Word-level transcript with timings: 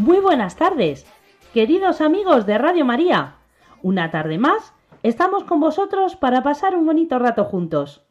Muy 0.00 0.18
buenas 0.18 0.56
tardes, 0.56 1.04
queridos 1.52 2.00
amigos 2.00 2.46
de 2.46 2.56
Radio 2.56 2.86
María. 2.86 3.34
Una 3.82 4.10
tarde 4.10 4.38
más, 4.38 4.72
estamos 5.02 5.44
con 5.44 5.60
vosotros 5.60 6.16
para 6.16 6.42
pasar 6.42 6.74
un 6.74 6.86
bonito 6.86 7.18
rato 7.18 7.44
juntos. 7.44 8.02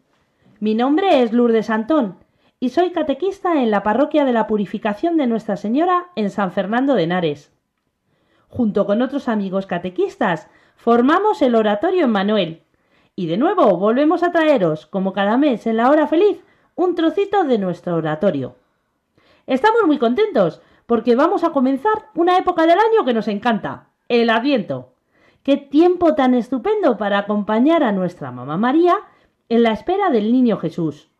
Mi 0.60 0.76
nombre 0.76 1.24
es 1.24 1.34
Lourdes 1.34 1.72
Antón 1.72 2.20
y 2.60 2.70
soy 2.70 2.92
catequista 2.92 3.64
en 3.64 3.72
la 3.72 3.82
parroquia 3.82 4.24
de 4.24 4.34
la 4.34 4.46
Purificación 4.46 5.18
de 5.18 5.26
Nuestra 5.26 5.58
Señora 5.58 6.12
en 6.16 6.30
San 6.30 6.52
Fernando 6.52 6.94
de 6.94 7.06
Henares. 7.06 7.52
Junto 8.50 8.86
con 8.86 9.02
otros 9.02 9.28
amigos 9.28 9.66
catequistas, 9.66 10.48
formamos 10.76 11.42
el 11.42 11.56
Oratorio 11.56 12.04
Emmanuel. 12.04 12.62
Y 13.16 13.26
de 13.26 13.38
nuevo 13.38 13.78
volvemos 13.78 14.22
a 14.22 14.32
traeros, 14.32 14.86
como 14.86 15.12
cada 15.12 15.38
mes 15.38 15.66
en 15.66 15.78
la 15.78 15.90
hora 15.90 16.06
feliz, 16.06 16.40
un 16.76 16.94
trocito 16.94 17.46
de 17.46 17.58
nuestro 17.58 17.96
oratorio. 17.96 18.58
Estamos 19.48 19.82
muy 19.88 19.98
contentos 19.98 20.62
porque 20.90 21.16
vamos 21.16 21.44
a 21.44 21.52
comenzar 21.52 22.08
una 22.16 22.40
época 22.40 22.64
del 22.64 22.80
año 22.80 23.06
que 23.06 23.14
nos 23.14 23.28
encanta, 23.28 23.90
el 24.08 24.32
Adviento. 24.32 24.96
Qué 25.44 25.56
tiempo 25.56 26.16
tan 26.16 26.34
estupendo 26.34 26.98
para 26.98 27.20
acompañar 27.20 27.84
a 27.84 27.92
nuestra 27.92 28.32
mamá 28.32 28.58
María 28.58 28.96
en 29.50 29.62
la 29.62 29.72
espera 29.72 30.10
del 30.10 30.32
niño 30.32 30.58
Jesús. 30.58 31.12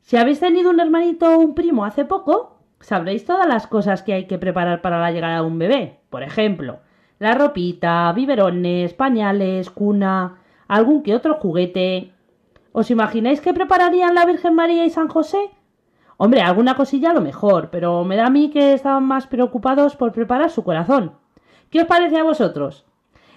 Si 0.00 0.16
habéis 0.16 0.38
tenido 0.38 0.70
un 0.70 0.78
hermanito 0.78 1.28
o 1.28 1.38
un 1.40 1.56
primo 1.56 1.84
hace 1.84 2.04
poco, 2.04 2.60
sabréis 2.78 3.24
todas 3.24 3.48
las 3.48 3.66
cosas 3.66 4.04
que 4.04 4.12
hay 4.12 4.28
que 4.28 4.38
preparar 4.38 4.80
para 4.80 5.00
la 5.00 5.10
llegada 5.10 5.40
de 5.40 5.46
un 5.46 5.58
bebé. 5.58 5.98
Por 6.08 6.22
ejemplo, 6.22 6.78
la 7.18 7.34
ropita, 7.34 8.12
biberones, 8.12 8.94
pañales, 8.94 9.70
cuna, 9.70 10.38
algún 10.68 11.02
que 11.02 11.16
otro 11.16 11.34
juguete. 11.34 12.12
¿Os 12.70 12.92
imagináis 12.92 13.40
qué 13.40 13.52
prepararían 13.52 14.14
la 14.14 14.24
Virgen 14.24 14.54
María 14.54 14.84
y 14.84 14.90
San 14.90 15.08
José? 15.08 15.50
Hombre, 16.24 16.40
alguna 16.40 16.76
cosilla 16.76 17.10
a 17.10 17.14
lo 17.14 17.20
mejor, 17.20 17.70
pero 17.70 18.04
me 18.04 18.14
da 18.14 18.26
a 18.26 18.30
mí 18.30 18.48
que 18.50 18.74
estaban 18.74 19.02
más 19.02 19.26
preocupados 19.26 19.96
por 19.96 20.12
preparar 20.12 20.50
su 20.50 20.62
corazón. 20.62 21.16
¿Qué 21.68 21.80
os 21.80 21.88
parece 21.88 22.16
a 22.16 22.22
vosotros? 22.22 22.84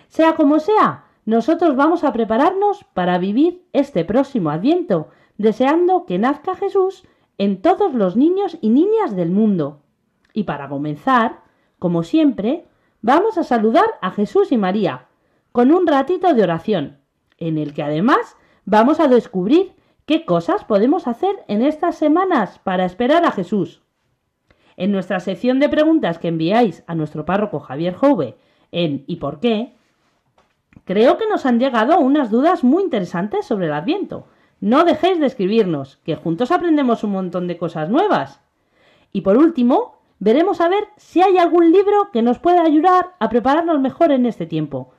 Sea 0.08 0.36
como 0.36 0.60
sea, 0.60 1.06
nosotros 1.26 1.76
vamos 1.76 2.04
a 2.04 2.14
prepararnos 2.14 2.84
para 2.94 3.18
vivir 3.18 3.66
este 3.74 4.06
próximo 4.06 4.52
Adviento, 4.52 5.08
deseando 5.40 6.06
que 6.06 6.20
nazca 6.20 6.54
Jesús 6.54 7.08
en 7.40 7.60
todos 7.60 7.96
los 7.96 8.16
niños 8.16 8.60
y 8.62 8.70
niñas 8.70 9.16
del 9.16 9.32
mundo. 9.32 9.82
Y 10.32 10.44
para 10.44 10.70
comenzar, 10.70 11.40
como 11.80 12.04
siempre, 12.04 12.68
vamos 13.02 13.40
a 13.40 13.44
saludar 13.44 13.96
a 14.04 14.12
Jesús 14.12 14.52
y 14.52 14.58
María 14.58 15.08
con 15.52 15.72
un 15.72 15.88
ratito 15.88 16.36
de 16.36 16.44
oración, 16.44 17.00
en 17.40 17.58
el 17.58 17.74
que 17.74 17.82
además 17.82 18.38
vamos 18.64 19.00
a 19.00 19.08
descubrir 19.08 19.74
qué 20.06 20.26
cosas 20.26 20.64
podemos 20.64 21.08
hacer 21.08 21.44
en 21.48 21.62
estas 21.62 21.98
semanas 21.98 22.60
para 22.60 22.86
esperar 22.86 23.26
a 23.26 23.32
Jesús. 23.32 23.82
En 24.78 24.92
nuestra 24.92 25.20
sección 25.20 25.60
de 25.60 25.70
preguntas 25.70 26.20
que 26.20 26.28
enviáis 26.28 26.84
a 26.88 26.96
nuestro 26.96 27.26
párroco 27.26 27.60
Javier 27.60 27.96
Jove 27.96 28.36
en 28.72 29.04
¿y 29.08 29.18
por 29.18 29.40
qué? 29.40 29.74
Creo 30.84 31.18
que 31.18 31.28
nos 31.28 31.46
han 31.46 31.60
llegado 31.60 32.00
unas 32.00 32.30
dudas 32.30 32.64
muy 32.64 32.84
interesantes 32.84 33.46
sobre 33.46 33.68
el 33.68 33.74
Adviento. 33.74 34.28
No 34.60 34.84
dejéis 34.84 35.20
de 35.20 35.26
escribirnos, 35.26 35.98
que 36.04 36.16
juntos 36.16 36.52
aprendemos 36.52 37.04
un 37.04 37.12
montón 37.12 37.48
de 37.48 37.58
cosas 37.58 37.90
nuevas. 37.90 38.42
Y 39.12 39.22
por 39.22 39.38
último, 39.38 40.00
veremos 40.20 40.62
a 40.62 40.68
ver 40.68 40.88
si 40.98 41.22
hay 41.22 41.38
algún 41.38 41.72
libro 41.72 42.12
que 42.12 42.22
nos 42.22 42.40
pueda 42.40 42.64
ayudar 42.64 43.16
a 43.20 43.30
prepararnos 43.30 43.80
mejor 43.80 44.12
en 44.12 44.26
este 44.26 44.46
tiempo. 44.46 44.92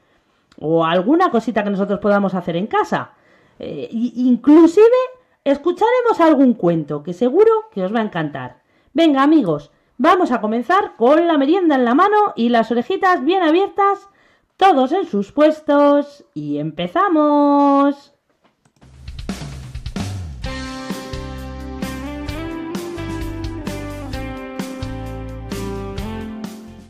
O 0.59 0.85
alguna 0.85 1.31
cosita 1.31 1.63
que 1.63 1.71
nosotros 1.71 2.01
podamos 2.01 2.35
hacer 2.35 2.57
en 2.57 2.67
casa. 2.67 3.13
Eh, 3.59 3.89
inclusive 3.91 4.87
escucharemos 5.45 6.21
algún 6.21 6.55
cuento 6.55 7.03
que 7.03 7.13
seguro 7.13 7.51
que 7.71 7.83
os 7.85 7.95
va 7.95 8.01
a 8.01 8.05
encantar. 8.05 8.63
Venga 8.93 9.23
amigos, 9.23 9.71
vamos 9.99 10.33
a 10.33 10.41
comenzar 10.41 10.97
con 10.97 11.27
la 11.27 11.39
merienda 11.39 11.75
en 11.75 11.85
la 11.85 11.95
mano 11.95 12.33
y 12.35 12.49
las 12.49 12.71
orejitas 12.71 13.25
bien 13.25 13.43
abiertas, 13.43 14.09
todos 14.57 14.93
en 14.93 15.07
sus 15.07 15.33
puestos 15.33 16.25
y 16.35 16.59
empezamos. 16.59 18.13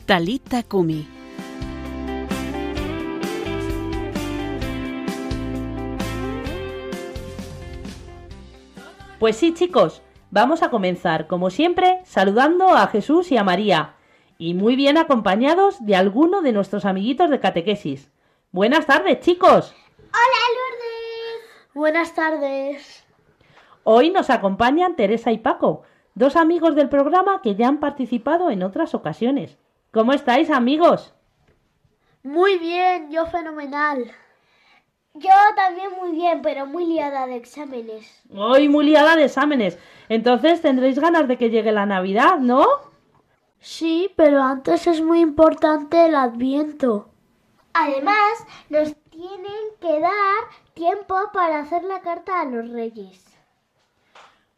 Talita 0.06 0.62
Kumi. 0.62 1.15
Pues 9.18 9.36
sí, 9.36 9.54
chicos, 9.54 10.02
vamos 10.30 10.62
a 10.62 10.68
comenzar, 10.68 11.26
como 11.26 11.48
siempre, 11.48 12.00
saludando 12.04 12.68
a 12.68 12.86
Jesús 12.88 13.32
y 13.32 13.38
a 13.38 13.44
María, 13.44 13.94
y 14.36 14.52
muy 14.52 14.76
bien 14.76 14.98
acompañados 14.98 15.82
de 15.86 15.96
alguno 15.96 16.42
de 16.42 16.52
nuestros 16.52 16.84
amiguitos 16.84 17.30
de 17.30 17.40
catequesis. 17.40 18.10
Buenas 18.52 18.84
tardes, 18.84 19.20
chicos. 19.20 19.74
Hola 19.98 20.42
Lourdes. 20.54 21.72
Buenas 21.72 22.14
tardes. 22.14 23.06
Hoy 23.84 24.10
nos 24.10 24.28
acompañan 24.28 24.96
Teresa 24.96 25.32
y 25.32 25.38
Paco, 25.38 25.84
dos 26.14 26.36
amigos 26.36 26.74
del 26.74 26.90
programa 26.90 27.40
que 27.40 27.54
ya 27.54 27.68
han 27.68 27.80
participado 27.80 28.50
en 28.50 28.62
otras 28.62 28.94
ocasiones. 28.94 29.56
¿Cómo 29.92 30.12
estáis, 30.12 30.50
amigos? 30.50 31.14
Muy 32.22 32.58
bien, 32.58 33.10
yo 33.10 33.24
fenomenal. 33.26 34.12
Yo 35.18 35.30
también 35.54 35.88
muy 35.98 36.12
bien, 36.12 36.42
pero 36.42 36.66
muy 36.66 36.86
liada 36.86 37.26
de 37.26 37.36
exámenes. 37.36 38.22
Hoy 38.34 38.68
muy 38.68 38.86
liada 38.86 39.16
de 39.16 39.24
exámenes. 39.24 39.78
Entonces 40.08 40.60
tendréis 40.60 40.98
ganas 40.98 41.26
de 41.26 41.38
que 41.38 41.50
llegue 41.50 41.72
la 41.72 41.86
Navidad, 41.86 42.38
¿no? 42.38 42.66
Sí, 43.60 44.10
pero 44.16 44.42
antes 44.42 44.86
es 44.86 45.00
muy 45.00 45.20
importante 45.20 46.06
el 46.06 46.14
adviento. 46.14 47.08
Además, 47.72 48.46
nos 48.68 48.94
tienen 49.10 49.64
que 49.80 50.00
dar 50.00 50.12
tiempo 50.74 51.16
para 51.32 51.60
hacer 51.60 51.82
la 51.84 52.00
carta 52.00 52.40
a 52.40 52.44
los 52.44 52.70
reyes. 52.70 53.24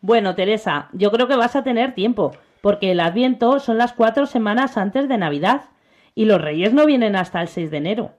Bueno, 0.01 0.35
Teresa, 0.35 0.89
yo 0.93 1.11
creo 1.11 1.27
que 1.27 1.37
vas 1.37 1.57
a 1.57 1.65
tener 1.65 1.95
tiempo, 1.95 2.33
porque 2.61 2.93
el 2.93 3.01
Adviento 3.01 3.59
son 3.59 3.79
las 3.79 3.93
cuatro 3.93 4.27
semanas 4.27 4.77
antes 4.77 5.09
de 5.09 5.19
Navidad 5.19 5.71
y 6.15 6.25
los 6.25 6.41
Reyes 6.41 6.73
no 6.73 6.87
vienen 6.87 7.17
hasta 7.17 7.41
el 7.41 7.49
6 7.49 7.71
de 7.71 7.77
enero. 7.79 8.13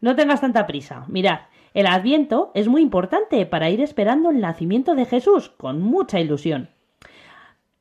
No 0.00 0.16
tengas 0.16 0.40
tanta 0.40 0.66
prisa. 0.66 1.04
Mirad, 1.08 1.40
el 1.76 1.86
Adviento 1.86 2.52
es 2.54 2.68
muy 2.68 2.80
importante 2.80 3.44
para 3.44 3.68
ir 3.68 3.82
esperando 3.82 4.30
el 4.30 4.40
nacimiento 4.40 4.94
de 4.94 5.04
Jesús 5.04 5.50
con 5.50 5.82
mucha 5.82 6.18
ilusión. 6.18 6.70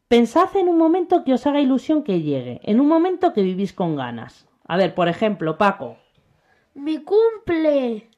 Pensad 0.09 0.53
en 0.57 0.67
un 0.67 0.77
momento 0.77 1.23
que 1.23 1.33
os 1.33 1.47
haga 1.47 1.61
ilusión 1.61 2.03
que 2.03 2.21
llegue, 2.21 2.59
en 2.63 2.81
un 2.81 2.89
momento 2.89 3.31
que 3.31 3.41
vivís 3.41 3.71
con 3.71 3.95
ganas. 3.95 4.49
A 4.67 4.75
ver, 4.75 4.93
por 4.95 5.07
ejemplo, 5.07 5.57
Paco. 5.57 5.95
¡Mi 6.73 6.97
cumple! 6.97 8.09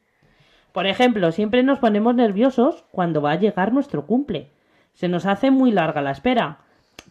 Por 0.71 0.88
ejemplo, 0.88 1.31
siempre 1.31 1.61
nos 1.61 1.77
ponemos 1.77 2.15
nerviosos 2.15 2.83
cuando 2.89 3.21
va 3.21 3.33
a 3.33 3.39
llegar 3.39 3.71
nuestro 3.71 4.07
cumple. 4.07 4.49
Se 4.94 5.07
nos 5.07 5.27
hace 5.27 5.51
muy 5.51 5.69
larga 5.69 6.01
la 6.01 6.09
espera, 6.09 6.61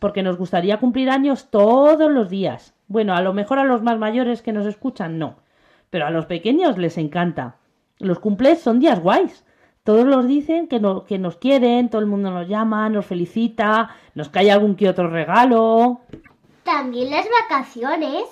porque 0.01 0.25
nos 0.25 0.39
gustaría 0.39 0.81
cumplir 0.81 1.11
años 1.11 1.53
todos 1.53 2.11
los 2.11 2.29
días. 2.29 2.75
Bueno, 2.89 3.15
a 3.15 3.21
lo 3.21 3.33
mejor 3.33 3.61
a 3.61 3.65
los 3.65 3.83
más 3.83 3.97
mayores 3.97 4.43
que 4.43 4.53
nos 4.53 4.67
escuchan 4.67 5.21
no, 5.21 5.37
pero 5.89 6.05
a 6.05 6.11
los 6.11 6.27
pequeños 6.27 6.79
les 6.79 6.99
encanta. 6.99 7.59
Los 7.99 8.19
cumples 8.19 8.61
son 8.61 8.79
días 8.81 9.01
guays. 9.01 9.45
Todos 9.85 10.05
los 10.07 10.27
dicen 10.27 10.67
que, 10.69 10.81
no- 10.81 11.05
que 11.05 11.19
nos 11.19 11.37
quieren, 11.37 11.89
todo 11.91 12.01
el 12.01 12.07
mundo 12.09 12.31
nos 12.31 12.49
llama, 12.49 12.89
nos 12.89 13.07
felicita, 13.07 13.91
nos 14.15 14.29
cae 14.29 14.51
algún 14.51 14.75
que 14.75 14.89
otro 14.89 15.09
regalo. 15.09 16.01
También 16.65 17.11
las 17.11 17.27
vacaciones. 17.49 18.25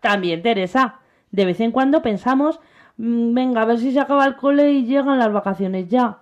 También, 0.00 0.42
Teresa, 0.42 0.96
de 1.30 1.44
vez 1.44 1.60
en 1.60 1.70
cuando 1.70 2.02
pensamos, 2.02 2.58
"Mm, 2.96 3.32
venga, 3.34 3.62
a 3.62 3.64
ver 3.64 3.78
si 3.78 3.92
se 3.92 4.00
acaba 4.00 4.26
el 4.26 4.34
cole 4.36 4.72
y 4.72 4.84
llegan 4.84 5.18
las 5.20 5.32
vacaciones 5.32 5.88
ya. 5.88 6.18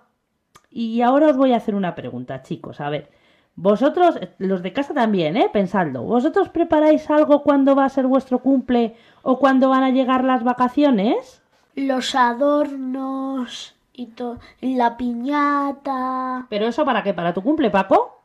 Y 0.69 1.01
ahora 1.01 1.27
os 1.29 1.37
voy 1.37 1.53
a 1.53 1.57
hacer 1.57 1.73
una 1.75 1.95
pregunta, 1.95 2.43
chicos. 2.43 2.79
A 2.79 2.89
ver, 2.89 3.09
vosotros, 3.55 4.19
los 4.37 4.61
de 4.61 4.71
casa 4.71 4.93
también, 4.93 5.35
¿eh? 5.35 5.49
Pensadlo. 5.51 6.03
¿Vosotros 6.03 6.49
preparáis 6.49 7.09
algo 7.09 7.41
cuando 7.41 7.75
va 7.75 7.85
a 7.85 7.89
ser 7.89 8.05
vuestro 8.07 8.39
cumple 8.39 8.95
o 9.23 9.39
cuando 9.39 9.67
van 9.69 9.83
a 9.83 9.89
llegar 9.89 10.23
las 10.23 10.43
vacaciones? 10.43 11.40
Los 11.75 12.15
adornos 12.15 13.75
y 13.93 14.07
to- 14.07 14.39
y 14.61 14.75
la 14.75 14.97
piñata. 14.97 16.45
¿Pero 16.49 16.67
eso 16.67 16.85
para 16.85 17.03
qué? 17.03 17.13
¿Para 17.13 17.33
tu 17.33 17.41
cumple, 17.43 17.69
Paco? 17.69 18.21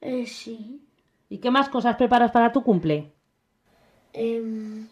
Eh, 0.00 0.26
sí. 0.26 0.80
¿Y 1.28 1.38
qué 1.38 1.50
más 1.50 1.68
cosas 1.68 1.96
preparas 1.96 2.30
para 2.30 2.52
tu 2.52 2.62
cumple? 2.62 3.12
Em, 4.12 4.88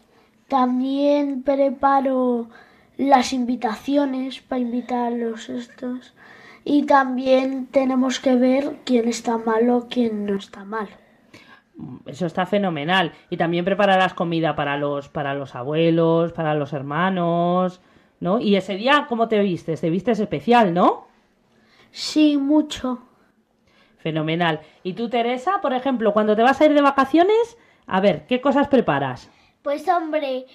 también 0.47 1.43
preparo 1.43 2.49
las 2.97 3.33
invitaciones 3.33 4.41
para 4.41 4.61
invitar 4.61 5.07
a 5.07 5.15
los 5.15 5.49
estos. 5.49 6.13
Y 6.63 6.83
también 6.85 7.67
tenemos 7.67 8.19
que 8.19 8.35
ver 8.35 8.79
quién 8.85 9.07
está 9.07 9.37
malo, 9.37 9.87
quién 9.89 10.25
no 10.25 10.35
está 10.35 10.63
mal. 10.65 10.89
Eso 12.05 12.25
está 12.25 12.45
fenomenal. 12.45 13.13
Y 13.29 13.37
también 13.37 13.65
prepararás 13.65 14.13
comida 14.13 14.55
para 14.55 14.77
los, 14.77 15.09
para 15.09 15.33
los 15.33 15.55
abuelos, 15.55 16.33
para 16.33 16.53
los 16.53 16.73
hermanos, 16.73 17.81
¿no? 18.19 18.39
Y 18.39 18.55
ese 18.55 18.75
día, 18.75 19.05
¿cómo 19.09 19.27
te 19.27 19.39
vistes? 19.39 19.81
Te 19.81 19.89
vistes 19.89 20.19
especial, 20.19 20.73
¿no? 20.73 21.07
Sí, 21.91 22.37
mucho. 22.37 22.99
Fenomenal. 23.97 24.61
¿Y 24.83 24.93
tú, 24.93 25.09
Teresa, 25.09 25.61
por 25.61 25.73
ejemplo, 25.73 26.13
cuando 26.13 26.35
te 26.35 26.43
vas 26.43 26.59
a 26.59 26.65
ir 26.65 26.73
de 26.73 26.81
vacaciones, 26.81 27.57
a 27.85 27.99
ver, 27.99 28.25
¿qué 28.27 28.41
cosas 28.41 28.67
preparas? 28.67 29.29
Pues 29.61 29.87
hombre, 29.87 30.45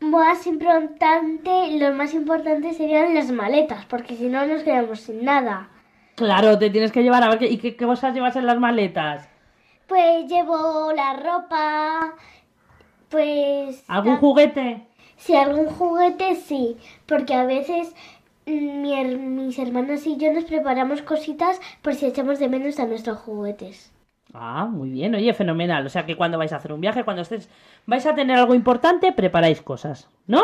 más 0.00 0.46
importante, 0.46 1.78
lo 1.78 1.92
más 1.92 2.14
importante 2.14 2.72
serían 2.72 3.14
las 3.14 3.32
maletas, 3.32 3.84
porque 3.86 4.14
si 4.14 4.28
no 4.28 4.46
nos 4.46 4.62
quedamos 4.62 5.00
sin 5.00 5.24
nada. 5.24 5.70
Claro, 6.14 6.58
te 6.58 6.70
tienes 6.70 6.92
que 6.92 7.02
llevar 7.02 7.22
a 7.22 7.30
ver 7.30 7.42
y 7.44 7.58
qué, 7.58 7.76
qué 7.76 7.86
cosas 7.86 8.14
llevas 8.14 8.36
en 8.36 8.46
las 8.46 8.58
maletas. 8.58 9.28
Pues 9.88 10.28
llevo 10.30 10.92
la 10.92 11.14
ropa, 11.14 12.14
pues... 13.10 13.84
¿Algún 13.88 14.14
la- 14.14 14.18
juguete? 14.18 14.86
Si 15.16 15.36
algún 15.36 15.66
juguete, 15.68 16.36
sí, 16.36 16.76
porque 17.06 17.34
a 17.34 17.44
veces 17.44 17.94
mi 18.46 18.94
her- 18.94 19.18
mis 19.18 19.58
hermanos 19.58 20.06
y 20.06 20.16
yo 20.16 20.32
nos 20.32 20.44
preparamos 20.44 21.02
cositas 21.02 21.60
por 21.82 21.94
si 21.94 22.06
echamos 22.06 22.38
de 22.38 22.48
menos 22.48 22.78
a 22.80 22.86
nuestros 22.86 23.18
juguetes. 23.18 23.92
Ah, 24.32 24.66
muy 24.70 24.90
bien, 24.90 25.14
oye, 25.14 25.32
fenomenal. 25.34 25.84
O 25.86 25.88
sea 25.90 26.06
que 26.06 26.16
cuando 26.16 26.38
vais 26.38 26.52
a 26.52 26.56
hacer 26.56 26.72
un 26.72 26.80
viaje, 26.80 27.04
cuando 27.04 27.22
estés, 27.22 27.50
vais 27.86 28.06
a 28.06 28.14
tener 28.14 28.38
algo 28.38 28.54
importante, 28.54 29.12
preparáis 29.12 29.60
cosas, 29.62 30.08
¿no? 30.26 30.42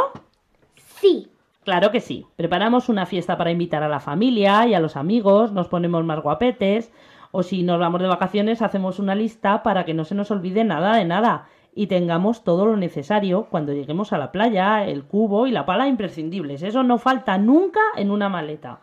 Sí, 1.00 1.28
Claro 1.64 1.90
que 1.90 2.00
sí. 2.00 2.26
Preparamos 2.36 2.88
una 2.88 3.06
fiesta 3.06 3.36
para 3.38 3.50
invitar 3.50 3.82
a 3.82 3.88
la 3.88 4.00
familia 4.00 4.66
y 4.66 4.74
a 4.74 4.80
los 4.80 4.96
amigos, 4.96 5.52
nos 5.52 5.68
ponemos 5.68 6.04
más 6.04 6.20
guapetes, 6.22 6.92
o 7.36 7.42
si 7.42 7.64
nos 7.64 7.80
vamos 7.80 8.00
de 8.00 8.06
vacaciones, 8.06 8.62
hacemos 8.62 9.00
una 9.00 9.16
lista 9.16 9.64
para 9.64 9.84
que 9.84 9.92
no 9.92 10.04
se 10.04 10.14
nos 10.14 10.30
olvide 10.30 10.62
nada 10.62 10.96
de 10.96 11.04
nada 11.04 11.48
y 11.74 11.88
tengamos 11.88 12.44
todo 12.44 12.64
lo 12.64 12.76
necesario 12.76 13.48
cuando 13.50 13.72
lleguemos 13.72 14.12
a 14.12 14.18
la 14.18 14.30
playa, 14.30 14.86
el 14.86 15.02
cubo 15.02 15.48
y 15.48 15.50
la 15.50 15.66
pala 15.66 15.88
imprescindibles. 15.88 16.62
Eso 16.62 16.84
no 16.84 16.96
falta 16.96 17.36
nunca 17.36 17.80
en 17.96 18.12
una 18.12 18.28
maleta. 18.28 18.82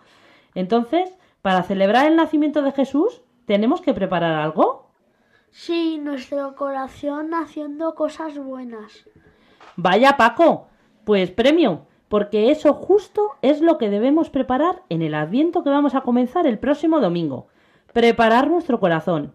Entonces, 0.53 1.17
para 1.41 1.63
celebrar 1.63 2.07
el 2.07 2.17
nacimiento 2.17 2.61
de 2.61 2.73
Jesús, 2.73 3.21
¿tenemos 3.45 3.79
que 3.79 3.93
preparar 3.93 4.33
algo? 4.33 4.91
sí, 5.49 5.97
nuestro 5.97 6.53
corazón 6.55 7.33
haciendo 7.33 7.95
cosas 7.95 8.37
buenas. 8.37 9.07
Vaya 9.77 10.17
Paco, 10.17 10.67
pues 11.05 11.31
premio, 11.31 11.85
porque 12.09 12.51
eso 12.51 12.73
justo 12.73 13.29
es 13.41 13.61
lo 13.61 13.77
que 13.77 13.89
debemos 13.89 14.29
preparar 14.29 14.83
en 14.89 15.01
el 15.01 15.15
adviento 15.15 15.63
que 15.63 15.69
vamos 15.69 15.95
a 15.95 16.01
comenzar 16.01 16.45
el 16.47 16.59
próximo 16.59 16.99
domingo. 16.99 17.47
Preparar 17.93 18.49
nuestro 18.49 18.79
corazón. 18.79 19.33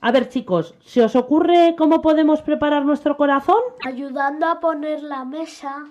A 0.00 0.12
ver 0.12 0.28
chicos, 0.28 0.74
¿se 0.84 1.02
os 1.02 1.16
ocurre 1.16 1.74
cómo 1.76 2.02
podemos 2.02 2.42
preparar 2.42 2.84
nuestro 2.84 3.16
corazón? 3.16 3.60
Ayudando 3.86 4.46
a 4.46 4.60
poner 4.60 5.02
la 5.02 5.24
mesa, 5.24 5.84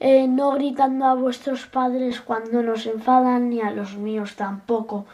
eh, 0.00 0.26
no 0.26 0.52
gritando 0.52 1.04
a 1.04 1.14
vuestros 1.14 1.66
padres 1.66 2.20
cuando 2.20 2.62
nos 2.62 2.86
enfadan, 2.86 3.50
ni 3.50 3.60
a 3.60 3.70
los 3.70 3.96
míos 3.96 4.36
tampoco, 4.36 5.06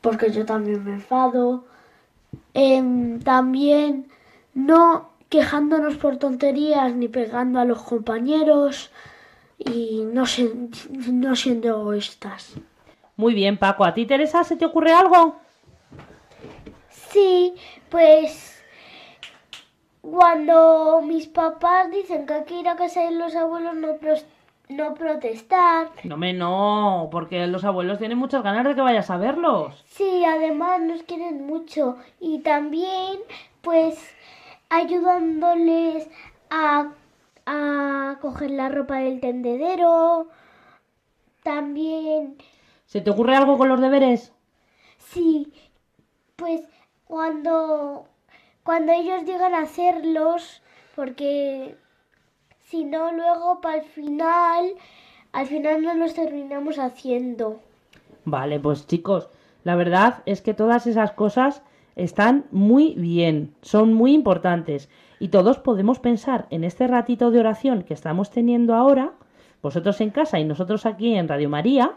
porque 0.00 0.30
yo 0.30 0.44
también 0.44 0.84
me 0.84 0.94
enfado. 0.94 1.64
Em, 2.54 3.20
también 3.20 4.08
no 4.54 5.10
quejándonos 5.28 5.96
por 5.96 6.16
tonterías 6.16 6.94
ni 6.94 7.08
pegando 7.08 7.60
a 7.60 7.64
los 7.64 7.82
compañeros 7.82 8.90
y 9.58 10.04
no, 10.12 10.24
no 11.12 11.36
siendo 11.36 11.68
egoístas. 11.68 12.54
Muy 13.18 13.34
bien 13.34 13.58
Paco, 13.58 13.84
¿a 13.84 13.94
ti 13.94 14.06
Teresa 14.06 14.44
se 14.44 14.56
te 14.56 14.64
ocurre 14.64 14.92
algo? 14.92 15.34
Sí, 17.10 17.52
pues 17.90 18.62
cuando 20.00 21.02
mis 21.02 21.26
papás 21.26 21.90
dicen 21.90 22.26
que 22.26 22.34
hay 22.34 22.44
que 22.44 22.60
ir 22.60 22.68
a 22.68 22.76
casa 22.76 23.02
de 23.02 23.10
los 23.10 23.34
abuelos 23.34 23.74
no, 23.74 23.88
no 24.68 24.94
protestar. 24.94 25.90
No 26.04 26.16
me 26.16 26.32
no, 26.32 27.08
porque 27.10 27.44
los 27.48 27.64
abuelos 27.64 27.98
tienen 27.98 28.18
muchas 28.18 28.44
ganas 28.44 28.64
de 28.64 28.76
que 28.76 28.82
vayas 28.82 29.10
a 29.10 29.16
verlos. 29.16 29.84
Sí, 29.88 30.24
además 30.24 30.80
nos 30.80 31.02
quieren 31.02 31.44
mucho 31.44 31.96
y 32.20 32.38
también 32.38 33.18
pues 33.62 33.98
ayudándoles 34.68 36.08
a, 36.50 36.92
a 37.46 38.18
coger 38.20 38.52
la 38.52 38.68
ropa 38.68 38.98
del 38.98 39.18
tendedero. 39.18 40.28
También, 41.42 42.36
¿Se 42.88 43.02
te 43.02 43.10
ocurre 43.10 43.36
algo 43.36 43.58
con 43.58 43.68
los 43.68 43.80
deberes? 43.82 44.32
sí, 44.98 45.52
pues 46.36 46.62
cuando, 47.04 48.06
cuando 48.62 48.92
ellos 48.92 49.26
digan 49.26 49.54
hacerlos, 49.54 50.62
porque 50.96 51.76
si 52.62 52.84
no 52.84 53.12
luego 53.12 53.60
para 53.60 53.78
el 53.78 53.84
final, 53.84 54.72
al 55.32 55.46
final 55.46 55.82
no 55.82 55.94
los 55.94 56.14
terminamos 56.14 56.78
haciendo. 56.78 57.60
Vale, 58.24 58.58
pues 58.58 58.86
chicos, 58.86 59.28
la 59.64 59.76
verdad 59.76 60.22
es 60.24 60.40
que 60.40 60.54
todas 60.54 60.86
esas 60.86 61.12
cosas 61.12 61.62
están 61.94 62.46
muy 62.50 62.94
bien, 62.94 63.54
son 63.60 63.92
muy 63.92 64.14
importantes 64.14 64.88
y 65.20 65.28
todos 65.28 65.58
podemos 65.58 65.98
pensar 65.98 66.46
en 66.48 66.64
este 66.64 66.86
ratito 66.86 67.30
de 67.30 67.40
oración 67.40 67.82
que 67.82 67.94
estamos 67.94 68.30
teniendo 68.30 68.74
ahora, 68.74 69.12
vosotros 69.60 70.00
en 70.00 70.10
casa 70.10 70.38
y 70.38 70.44
nosotros 70.44 70.86
aquí 70.86 71.14
en 71.14 71.28
Radio 71.28 71.50
María, 71.50 71.92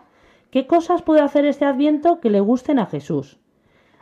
qué 0.52 0.68
cosas 0.68 1.02
puede 1.02 1.22
hacer 1.22 1.46
este 1.46 1.66
adviento 1.66 2.20
que 2.20 2.30
le 2.30 2.40
gusten 2.40 2.78
a 2.78 2.86
Jesús. 2.86 3.40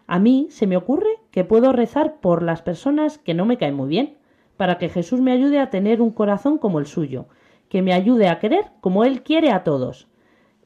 A 0.07 0.19
mí 0.19 0.47
se 0.49 0.67
me 0.67 0.75
ocurre 0.75 1.19
que 1.31 1.45
puedo 1.45 1.71
rezar 1.71 2.19
por 2.19 2.43
las 2.43 2.61
personas 2.61 3.19
que 3.19 3.33
no 3.33 3.45
me 3.45 3.57
caen 3.57 3.75
muy 3.75 3.87
bien, 3.87 4.17
para 4.57 4.77
que 4.77 4.89
Jesús 4.89 5.21
me 5.21 5.31
ayude 5.31 5.59
a 5.59 5.69
tener 5.69 6.01
un 6.01 6.11
corazón 6.11 6.57
como 6.57 6.79
el 6.79 6.87
suyo, 6.87 7.27
que 7.69 7.81
me 7.81 7.93
ayude 7.93 8.27
a 8.27 8.39
querer 8.39 8.71
como 8.81 9.05
Él 9.05 9.23
quiere 9.23 9.51
a 9.51 9.63
todos. 9.63 10.09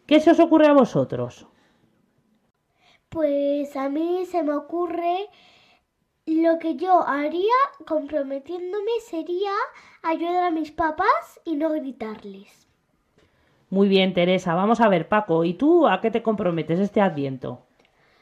¿Qué 0.08 0.20
se 0.20 0.32
os 0.32 0.40
ocurre 0.40 0.68
a 0.68 0.74
vosotros? 0.74 1.48
Pues 3.10 3.76
a 3.76 3.90
mí 3.90 4.26
se 4.26 4.42
me 4.42 4.56
ocurre 4.56 5.30
lo 6.26 6.58
que 6.58 6.78
yo 6.78 7.06
haría 7.06 7.54
comprometiéndome 7.86 8.92
sería 9.06 9.52
ayudar 10.02 10.46
a 10.46 10.52
mis 10.52 10.72
papás 10.72 11.42
y 11.44 11.56
no 11.56 11.70
gritarles. 11.70 12.68
Muy 13.74 13.88
bien, 13.88 14.14
Teresa. 14.14 14.54
Vamos 14.54 14.82
a 14.82 14.88
ver, 14.88 15.08
Paco, 15.08 15.44
¿y 15.44 15.56
tú 15.56 15.88
a 15.88 16.00
qué 16.00 16.12
te 16.12 16.22
comprometes 16.22 16.80
este 16.80 17.02
adviento? 17.02 17.66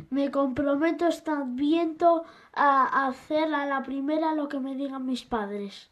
Me 0.09 0.31
comprometo 0.31 1.07
este 1.07 1.29
adviento 1.29 2.23
a 2.53 3.05
hacer 3.05 3.53
a 3.53 3.65
la 3.65 3.83
primera 3.83 4.33
lo 4.33 4.47
que 4.47 4.61
me 4.61 4.75
digan 4.75 5.05
mis 5.05 5.25
padres. 5.25 5.91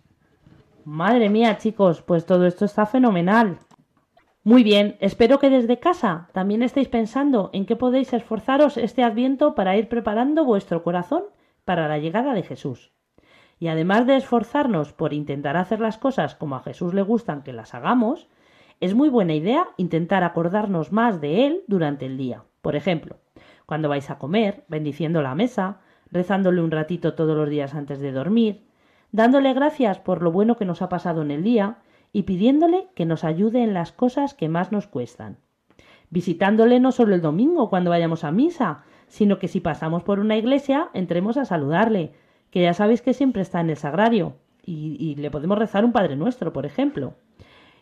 Madre 0.85 1.27
mía, 1.27 1.57
chicos, 1.57 2.01
pues 2.01 2.25
todo 2.25 2.47
esto 2.47 2.63
está 2.63 2.85
fenomenal. 2.85 3.59
Muy 4.45 4.63
bien, 4.63 4.95
espero 5.01 5.39
que 5.39 5.49
desde 5.49 5.77
casa 5.77 6.29
también 6.31 6.63
estéis 6.63 6.87
pensando 6.87 7.49
en 7.51 7.65
qué 7.65 7.75
podéis 7.75 8.13
esforzaros 8.13 8.77
este 8.77 9.03
adviento 9.03 9.55
para 9.55 9.75
ir 9.75 9.89
preparando 9.89 10.45
vuestro 10.45 10.83
corazón 10.83 11.23
para 11.65 11.89
la 11.89 11.97
llegada 11.97 12.33
de 12.33 12.43
Jesús. 12.43 12.93
Y 13.59 13.67
además 13.67 14.07
de 14.07 14.15
esforzarnos 14.15 14.93
por 14.93 15.11
intentar 15.11 15.57
hacer 15.57 15.81
las 15.81 15.97
cosas 15.97 16.35
como 16.35 16.55
a 16.55 16.61
Jesús 16.61 16.93
le 16.93 17.01
gustan 17.01 17.43
que 17.43 17.51
las 17.51 17.73
hagamos, 17.73 18.29
es 18.79 18.95
muy 18.95 19.09
buena 19.09 19.33
idea 19.33 19.67
intentar 19.77 20.23
acordarnos 20.23 20.91
más 20.91 21.19
de 21.19 21.45
Él 21.45 21.63
durante 21.67 22.05
el 22.05 22.17
día. 22.17 22.43
Por 22.61 22.75
ejemplo, 22.75 23.17
cuando 23.65 23.89
vais 23.89 24.09
a 24.09 24.17
comer, 24.17 24.63
bendiciendo 24.67 25.21
la 25.21 25.35
mesa, 25.35 25.79
rezándole 26.11 26.61
un 26.61 26.71
ratito 26.71 27.13
todos 27.13 27.35
los 27.35 27.49
días 27.49 27.75
antes 27.75 27.99
de 27.99 28.11
dormir, 28.11 28.63
dándole 29.11 29.53
gracias 29.53 29.99
por 29.99 30.21
lo 30.21 30.31
bueno 30.31 30.55
que 30.55 30.65
nos 30.65 30.81
ha 30.81 30.89
pasado 30.89 31.21
en 31.21 31.31
el 31.31 31.43
día 31.43 31.77
y 32.11 32.23
pidiéndole 32.23 32.87
que 32.95 33.05
nos 33.05 33.23
ayude 33.23 33.63
en 33.63 33.73
las 33.73 33.91
cosas 33.91 34.33
que 34.33 34.49
más 34.49 34.71
nos 34.71 34.87
cuestan. 34.87 35.37
Visitándole 36.09 36.79
no 36.79 36.91
solo 36.91 37.13
el 37.13 37.21
domingo 37.21 37.69
cuando 37.69 37.91
vayamos 37.91 38.23
a 38.23 38.31
misa, 38.31 38.83
sino 39.07 39.39
que 39.39 39.47
si 39.47 39.59
pasamos 39.59 40.03
por 40.03 40.19
una 40.19 40.37
iglesia 40.37 40.89
entremos 40.93 41.37
a 41.37 41.45
saludarle, 41.45 42.13
que 42.49 42.63
ya 42.63 42.73
sabéis 42.73 43.01
que 43.01 43.13
siempre 43.13 43.41
está 43.41 43.61
en 43.61 43.69
el 43.69 43.77
sagrario, 43.77 44.37
y, 44.65 44.95
y 44.99 45.15
le 45.15 45.31
podemos 45.31 45.57
rezar 45.57 45.85
un 45.85 45.91
Padre 45.91 46.15
Nuestro, 46.15 46.53
por 46.53 46.65
ejemplo. 46.65 47.13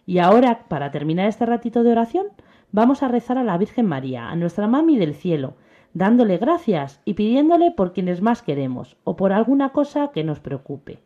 Y 0.07 0.19
ahora, 0.19 0.67
para 0.69 0.89
terminar 0.89 1.27
este 1.27 1.45
ratito 1.45 1.83
de 1.83 1.91
oración, 1.91 2.27
vamos 2.71 3.03
a 3.03 3.09
rezar 3.09 3.37
a 3.37 3.43
la 3.43 3.57
Virgen 3.57 3.85
María, 3.85 4.29
a 4.29 4.35
nuestra 4.37 4.65
Mami 4.65 4.97
del 4.97 5.13
cielo, 5.13 5.55
dándole 5.93 6.37
gracias 6.37 7.01
y 7.03 7.13
pidiéndole 7.15 7.71
por 7.71 7.91
quienes 7.91 8.21
más 8.21 8.41
queremos 8.41 8.95
o 9.03 9.17
por 9.17 9.33
alguna 9.33 9.73
cosa 9.73 10.11
que 10.13 10.23
nos 10.23 10.39
preocupe. 10.39 10.99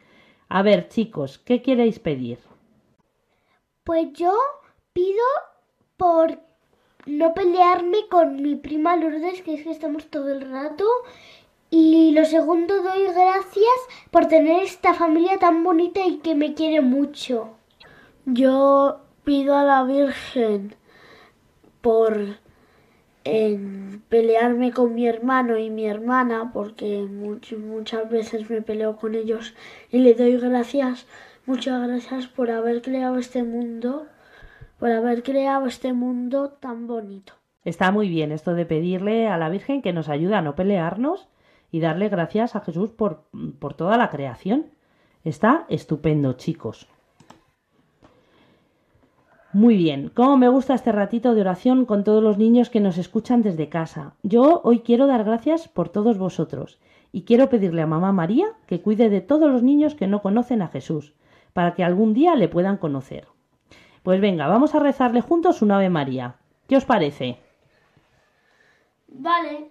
A 0.49 0.61
ver, 0.61 0.87
chicos, 0.87 1.39
¿qué 1.39 1.63
queréis 1.63 1.97
pedir? 1.97 2.37
Pues 3.83 4.13
yo 4.13 4.33
pido 4.93 5.25
por 5.97 6.37
no 7.07 7.33
pelearme 7.33 8.07
con 8.07 8.39
mi 8.39 8.55
prima 8.55 8.95
Lourdes, 8.97 9.41
que 9.41 9.55
es 9.55 9.63
que 9.63 9.71
estamos 9.71 10.11
todo 10.11 10.31
el 10.31 10.47
rato, 10.51 10.85
Y 11.71 12.11
lo 12.11 12.25
segundo, 12.25 12.83
doy 12.83 13.03
gracias 13.05 13.79
por 14.11 14.27
tener 14.27 14.61
esta 14.61 14.93
familia 14.93 15.39
tan 15.39 15.63
bonita 15.63 16.05
y 16.05 16.17
que 16.17 16.35
me 16.35 16.53
quiere 16.53 16.81
mucho. 16.81 17.55
Yo 18.25 19.01
pido 19.23 19.55
a 19.57 19.63
la 19.63 19.83
Virgen 19.83 20.75
por 21.81 22.37
pelearme 24.09 24.71
con 24.71 24.95
mi 24.95 25.07
hermano 25.07 25.57
y 25.57 25.69
mi 25.69 25.85
hermana, 25.85 26.51
porque 26.53 27.03
much- 27.03 27.57
muchas 27.57 28.09
veces 28.09 28.49
me 28.49 28.61
peleo 28.61 28.95
con 28.97 29.13
ellos 29.15 29.53
y 29.91 29.99
le 29.99 30.15
doy 30.15 30.37
gracias, 30.37 31.07
muchas 31.45 31.87
gracias 31.87 32.27
por 32.27 32.49
haber 32.49 32.81
creado 32.81 33.17
este 33.17 33.43
mundo, 33.43 34.07
por 34.79 34.91
haber 34.91 35.21
creado 35.23 35.67
este 35.67 35.93
mundo 35.93 36.49
tan 36.49 36.87
bonito. 36.87 37.33
Está 37.63 37.91
muy 37.91 38.09
bien 38.09 38.31
esto 38.31 38.55
de 38.55 38.65
pedirle 38.65 39.27
a 39.27 39.37
la 39.37 39.49
Virgen 39.49 39.83
que 39.83 39.93
nos 39.93 40.09
ayude 40.09 40.33
a 40.35 40.41
no 40.41 40.55
pelearnos 40.55 41.27
y 41.71 41.79
darle 41.79 42.09
gracias 42.09 42.55
a 42.55 42.61
Jesús 42.61 42.89
por, 42.89 43.25
por 43.59 43.75
toda 43.75 43.97
la 43.97 44.09
creación. 44.09 44.65
Está 45.23 45.65
estupendo, 45.69 46.33
chicos. 46.33 46.87
Muy 49.53 49.75
bien, 49.75 50.09
cómo 50.13 50.37
me 50.37 50.47
gusta 50.47 50.73
este 50.73 50.93
ratito 50.93 51.35
de 51.35 51.41
oración 51.41 51.85
con 51.85 52.05
todos 52.05 52.23
los 52.23 52.37
niños 52.37 52.69
que 52.69 52.79
nos 52.79 52.97
escuchan 52.97 53.41
desde 53.41 53.67
casa. 53.67 54.13
Yo 54.23 54.61
hoy 54.63 54.79
quiero 54.79 55.07
dar 55.07 55.25
gracias 55.25 55.67
por 55.67 55.89
todos 55.89 56.17
vosotros 56.17 56.79
y 57.11 57.23
quiero 57.23 57.49
pedirle 57.49 57.81
a 57.81 57.87
mamá 57.87 58.13
María 58.13 58.47
que 58.65 58.81
cuide 58.81 59.09
de 59.09 59.19
todos 59.19 59.51
los 59.51 59.61
niños 59.61 59.93
que 59.93 60.07
no 60.07 60.21
conocen 60.21 60.61
a 60.61 60.69
Jesús, 60.69 61.13
para 61.51 61.73
que 61.73 61.83
algún 61.83 62.13
día 62.13 62.35
le 62.35 62.47
puedan 62.47 62.77
conocer. 62.77 63.27
Pues 64.03 64.21
venga, 64.21 64.47
vamos 64.47 64.73
a 64.73 64.79
rezarle 64.79 65.19
juntos 65.19 65.61
un 65.61 65.71
Ave 65.71 65.89
María. 65.89 66.35
¿Qué 66.69 66.77
os 66.77 66.85
parece? 66.85 67.37
Vale. 69.09 69.69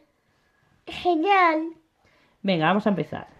Genial. 0.86 1.68
Venga, 2.42 2.66
vamos 2.66 2.86
a 2.86 2.90
empezar. 2.90 3.39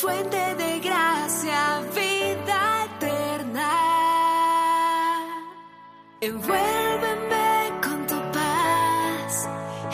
Fuente 0.00 0.54
de 0.56 0.80
gracia, 0.80 1.80
vida 1.94 2.84
eterna. 2.84 3.72
Envuélveme 6.20 7.80
con 7.82 8.06
tu 8.06 8.18
paz. 8.36 9.48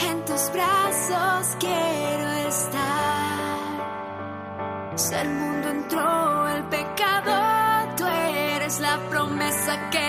En 0.08 0.24
tus 0.24 0.50
brazos 0.52 1.56
quiero 1.60 2.28
estar. 2.48 3.58
Si 4.96 5.14
al 5.14 5.28
mundo 5.28 5.68
entró 5.68 6.48
el 6.48 6.64
pecado, 6.64 7.94
tú 7.96 8.04
eres 8.04 8.80
la 8.80 8.98
promesa 9.08 9.88
que 9.90 10.01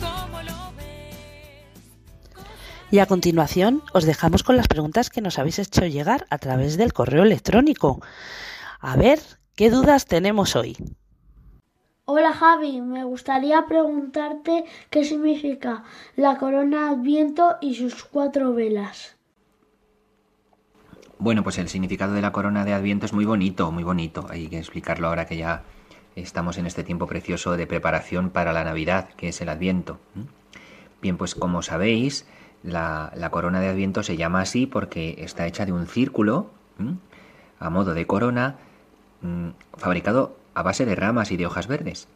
¿Cómo 0.00 0.42
lo 0.42 0.72
ves? 0.76 1.16
Y 2.90 2.98
a 2.98 3.06
continuación 3.06 3.82
os 3.92 4.04
dejamos 4.04 4.42
con 4.42 4.56
las 4.56 4.68
preguntas 4.68 5.10
que 5.10 5.20
nos 5.20 5.38
habéis 5.38 5.58
hecho 5.58 5.86
llegar 5.86 6.26
a 6.30 6.38
través 6.38 6.76
del 6.76 6.92
correo 6.92 7.22
electrónico. 7.22 8.00
A 8.80 8.96
ver, 8.96 9.20
¿Qué 9.60 9.68
dudas 9.68 10.06
tenemos 10.06 10.56
hoy? 10.56 10.74
Hola 12.06 12.32
Javi, 12.32 12.80
me 12.80 13.04
gustaría 13.04 13.66
preguntarte 13.66 14.64
qué 14.88 15.04
significa 15.04 15.84
la 16.16 16.38
corona 16.38 16.88
Adviento 16.88 17.56
y 17.60 17.74
sus 17.74 18.04
cuatro 18.04 18.54
velas. 18.54 19.19
Bueno, 21.20 21.42
pues 21.42 21.58
el 21.58 21.68
significado 21.68 22.14
de 22.14 22.22
la 22.22 22.32
corona 22.32 22.64
de 22.64 22.72
Adviento 22.72 23.04
es 23.04 23.12
muy 23.12 23.26
bonito, 23.26 23.70
muy 23.70 23.84
bonito. 23.84 24.26
Hay 24.30 24.48
que 24.48 24.58
explicarlo 24.58 25.06
ahora 25.06 25.26
que 25.26 25.36
ya 25.36 25.64
estamos 26.16 26.56
en 26.56 26.64
este 26.64 26.82
tiempo 26.82 27.06
precioso 27.06 27.58
de 27.58 27.66
preparación 27.66 28.30
para 28.30 28.54
la 28.54 28.64
Navidad, 28.64 29.10
que 29.18 29.28
es 29.28 29.38
el 29.42 29.50
Adviento. 29.50 29.98
Bien, 31.02 31.18
pues 31.18 31.34
como 31.34 31.60
sabéis, 31.60 32.26
la, 32.62 33.12
corona 33.30 33.60
de 33.60 33.68
Adviento 33.68 34.02
se 34.02 34.16
llama 34.16 34.40
así 34.40 34.64
porque 34.64 35.16
está 35.18 35.46
hecha 35.46 35.66
de 35.66 35.74
un 35.74 35.86
círculo, 35.86 36.52
a 37.58 37.68
modo 37.68 37.92
de 37.92 38.06
corona, 38.06 38.56
fabricado 39.76 40.38
a 40.54 40.62
base 40.62 40.86
de 40.86 40.94
ramas 40.94 41.32
y 41.32 41.36
de 41.36 41.44
hojas 41.44 41.66
verdes. 41.66 42.08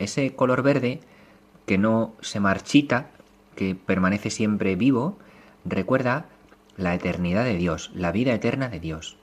Ese 0.00 0.34
color 0.34 0.64
verde 0.64 1.00
que 1.64 1.78
no 1.78 2.12
se 2.20 2.40
marchita, 2.40 3.06
que 3.54 3.76
permanece 3.76 4.30
siempre 4.30 4.74
vivo, 4.74 5.16
recuerda 5.64 6.26
la 6.76 6.94
eternidad 6.94 7.44
de 7.44 7.56
Dios, 7.56 7.90
la 7.94 8.12
vida 8.12 8.34
eterna 8.34 8.68
de 8.68 8.80
Dios. 8.80 9.16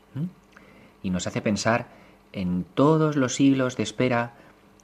Y 1.01 1.09
nos 1.11 1.27
hace 1.27 1.41
pensar 1.41 1.87
en 2.33 2.65
todos 2.73 3.15
los 3.15 3.35
siglos 3.35 3.77
de 3.77 3.83
espera 3.83 4.33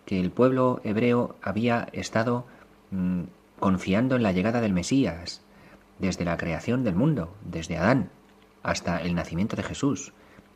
que 0.06 0.20
el 0.20 0.32
pueblo 0.32 0.82
hebreo 0.84 1.36
había 1.42 1.88
estado 1.92 2.46
mm, 2.92 3.24
confiando 3.60 4.16
en 4.16 4.24
la 4.24 4.32
llegada 4.32 4.62
del 4.62 4.74
Mesías, 4.74 5.42
desde 6.00 6.26
la 6.26 6.38
creación 6.38 6.84
del 6.84 6.96
mundo, 6.96 7.34
desde 7.44 7.78
Adán 7.78 8.10
hasta 8.66 8.98
el 8.98 9.14
nacimiento 9.14 9.56
de 9.56 9.64
Jesús, 9.64 10.12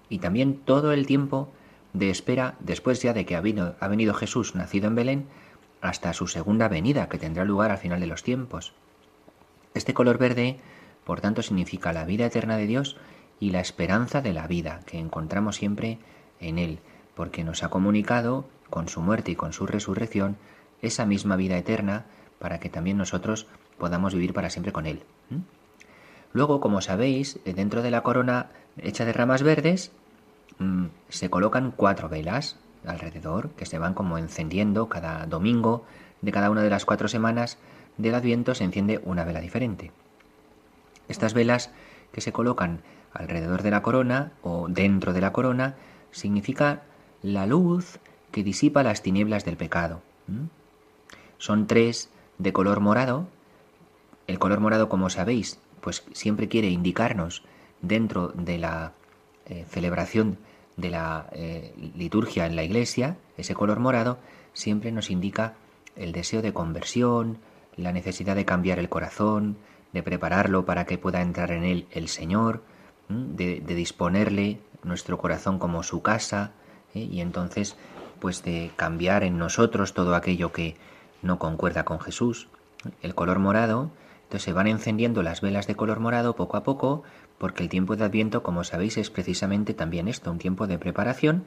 y 0.09 0.17
también 0.17 0.57
todo 0.65 0.91
el 0.93 1.05
tiempo 1.05 1.49
de 1.93 2.09
espera 2.09 2.55
después 2.59 3.01
ya 3.03 3.13
de 3.13 3.25
que 3.25 3.35
ha 3.35 3.41
venido, 3.41 3.75
ha 3.79 3.87
venido 3.87 4.15
Jesús 4.15 4.55
nacido 4.55 4.87
en 4.87 4.95
Belén 4.95 5.27
hasta 5.81 6.13
su 6.13 6.27
segunda 6.27 6.67
venida, 6.67 7.07
que 7.07 7.19
tendrá 7.19 7.45
lugar 7.45 7.69
al 7.69 7.77
final 7.77 7.99
de 7.99 8.07
los 8.07 8.23
tiempos. 8.23 8.73
Este 9.75 9.93
color 9.93 10.17
verde, 10.17 10.57
por 11.09 11.21
tanto, 11.21 11.41
significa 11.41 11.91
la 11.91 12.05
vida 12.05 12.27
eterna 12.27 12.55
de 12.55 12.67
Dios 12.67 12.95
y 13.39 13.49
la 13.49 13.61
esperanza 13.61 14.21
de 14.21 14.31
la 14.31 14.45
vida 14.45 14.81
que 14.85 14.99
encontramos 14.99 15.55
siempre 15.55 15.97
en 16.39 16.59
Él, 16.59 16.81
porque 17.15 17.43
nos 17.43 17.63
ha 17.63 17.69
comunicado 17.69 18.45
con 18.69 18.89
su 18.89 19.01
muerte 19.01 19.31
y 19.31 19.35
con 19.35 19.51
su 19.51 19.65
resurrección 19.65 20.37
esa 20.83 21.07
misma 21.07 21.35
vida 21.35 21.57
eterna 21.57 22.05
para 22.37 22.59
que 22.59 22.69
también 22.69 22.97
nosotros 22.97 23.47
podamos 23.79 24.13
vivir 24.13 24.35
para 24.35 24.51
siempre 24.51 24.71
con 24.71 24.85
Él. 24.85 25.01
Luego, 26.31 26.59
como 26.59 26.79
sabéis, 26.79 27.39
dentro 27.43 27.81
de 27.81 27.89
la 27.89 28.03
corona 28.03 28.51
hecha 28.77 29.03
de 29.03 29.13
ramas 29.13 29.41
verdes 29.41 29.91
mm, 30.59 30.89
se 31.09 31.31
colocan 31.31 31.73
cuatro 31.75 32.07
velas 32.07 32.59
alrededor 32.85 33.49
que 33.57 33.65
se 33.65 33.79
van 33.79 33.95
como 33.95 34.19
encendiendo 34.19 34.89
cada 34.89 35.25
domingo 35.25 35.85
de 36.21 36.31
cada 36.31 36.51
una 36.51 36.61
de 36.61 36.69
las 36.69 36.85
cuatro 36.85 37.07
semanas 37.07 37.57
del 37.97 38.13
Adviento 38.13 38.53
se 38.53 38.63
enciende 38.63 39.01
una 39.03 39.23
vela 39.23 39.41
diferente. 39.41 39.91
Estas 41.09 41.33
velas 41.33 41.71
que 42.13 42.21
se 42.21 42.31
colocan 42.31 42.81
alrededor 43.11 43.63
de 43.63 43.71
la 43.71 43.81
corona 43.81 44.31
o 44.41 44.67
dentro 44.69 45.11
de 45.11 45.21
la 45.21 45.33
corona 45.33 45.75
significa 46.11 46.83
la 47.21 47.45
luz 47.45 47.99
que 48.31 48.43
disipa 48.43 48.83
las 48.83 49.01
tinieblas 49.01 49.43
del 49.43 49.57
pecado. 49.57 50.01
Son 51.37 51.67
tres 51.67 52.09
de 52.37 52.53
color 52.53 52.79
morado. 52.79 53.27
El 54.27 54.39
color 54.39 54.59
morado, 54.59 54.87
como 54.87 55.09
sabéis, 55.09 55.59
pues 55.81 56.05
siempre 56.13 56.47
quiere 56.47 56.69
indicarnos 56.69 57.43
dentro 57.81 58.29
de 58.29 58.57
la 58.57 58.93
eh, 59.45 59.65
celebración 59.67 60.37
de 60.77 60.89
la 60.89 61.27
eh, 61.31 61.73
liturgia 61.95 62.45
en 62.45 62.55
la 62.55 62.63
iglesia, 62.63 63.17
ese 63.37 63.53
color 63.53 63.79
morado 63.79 64.17
siempre 64.53 64.91
nos 64.91 65.09
indica 65.09 65.55
el 65.95 66.11
deseo 66.11 66.41
de 66.41 66.53
conversión, 66.53 67.39
la 67.75 67.91
necesidad 67.91 68.35
de 68.35 68.45
cambiar 68.45 68.79
el 68.79 68.89
corazón, 68.89 69.57
de 69.93 70.03
prepararlo 70.03 70.65
para 70.65 70.85
que 70.85 70.97
pueda 70.97 71.21
entrar 71.21 71.51
en 71.51 71.63
él 71.63 71.87
el 71.91 72.07
Señor, 72.07 72.63
de, 73.09 73.61
disponerle 73.61 74.59
nuestro 74.83 75.17
corazón 75.17 75.59
como 75.59 75.83
su 75.83 76.01
casa, 76.01 76.51
¿eh? 76.93 76.99
y 76.99 77.21
entonces 77.21 77.75
pues 78.19 78.43
de 78.43 78.71
cambiar 78.75 79.23
en 79.23 79.37
nosotros 79.37 79.93
todo 79.93 80.15
aquello 80.15 80.51
que 80.51 80.75
no 81.21 81.39
concuerda 81.39 81.85
con 81.85 81.99
Jesús. 81.99 82.49
El 83.01 83.15
color 83.15 83.39
morado, 83.39 83.91
entonces 84.23 84.43
se 84.43 84.53
van 84.53 84.67
encendiendo 84.67 85.23
las 85.23 85.41
velas 85.41 85.67
de 85.67 85.75
color 85.75 85.99
morado 85.99 86.35
poco 86.35 86.57
a 86.57 86.63
poco, 86.63 87.03
porque 87.37 87.63
el 87.63 87.69
tiempo 87.69 87.95
de 87.95 88.05
Adviento, 88.05 88.43
como 88.43 88.63
sabéis, 88.63 88.97
es 88.97 89.09
precisamente 89.09 89.73
también 89.73 90.07
esto, 90.07 90.31
un 90.31 90.37
tiempo 90.37 90.67
de 90.67 90.77
preparación 90.77 91.45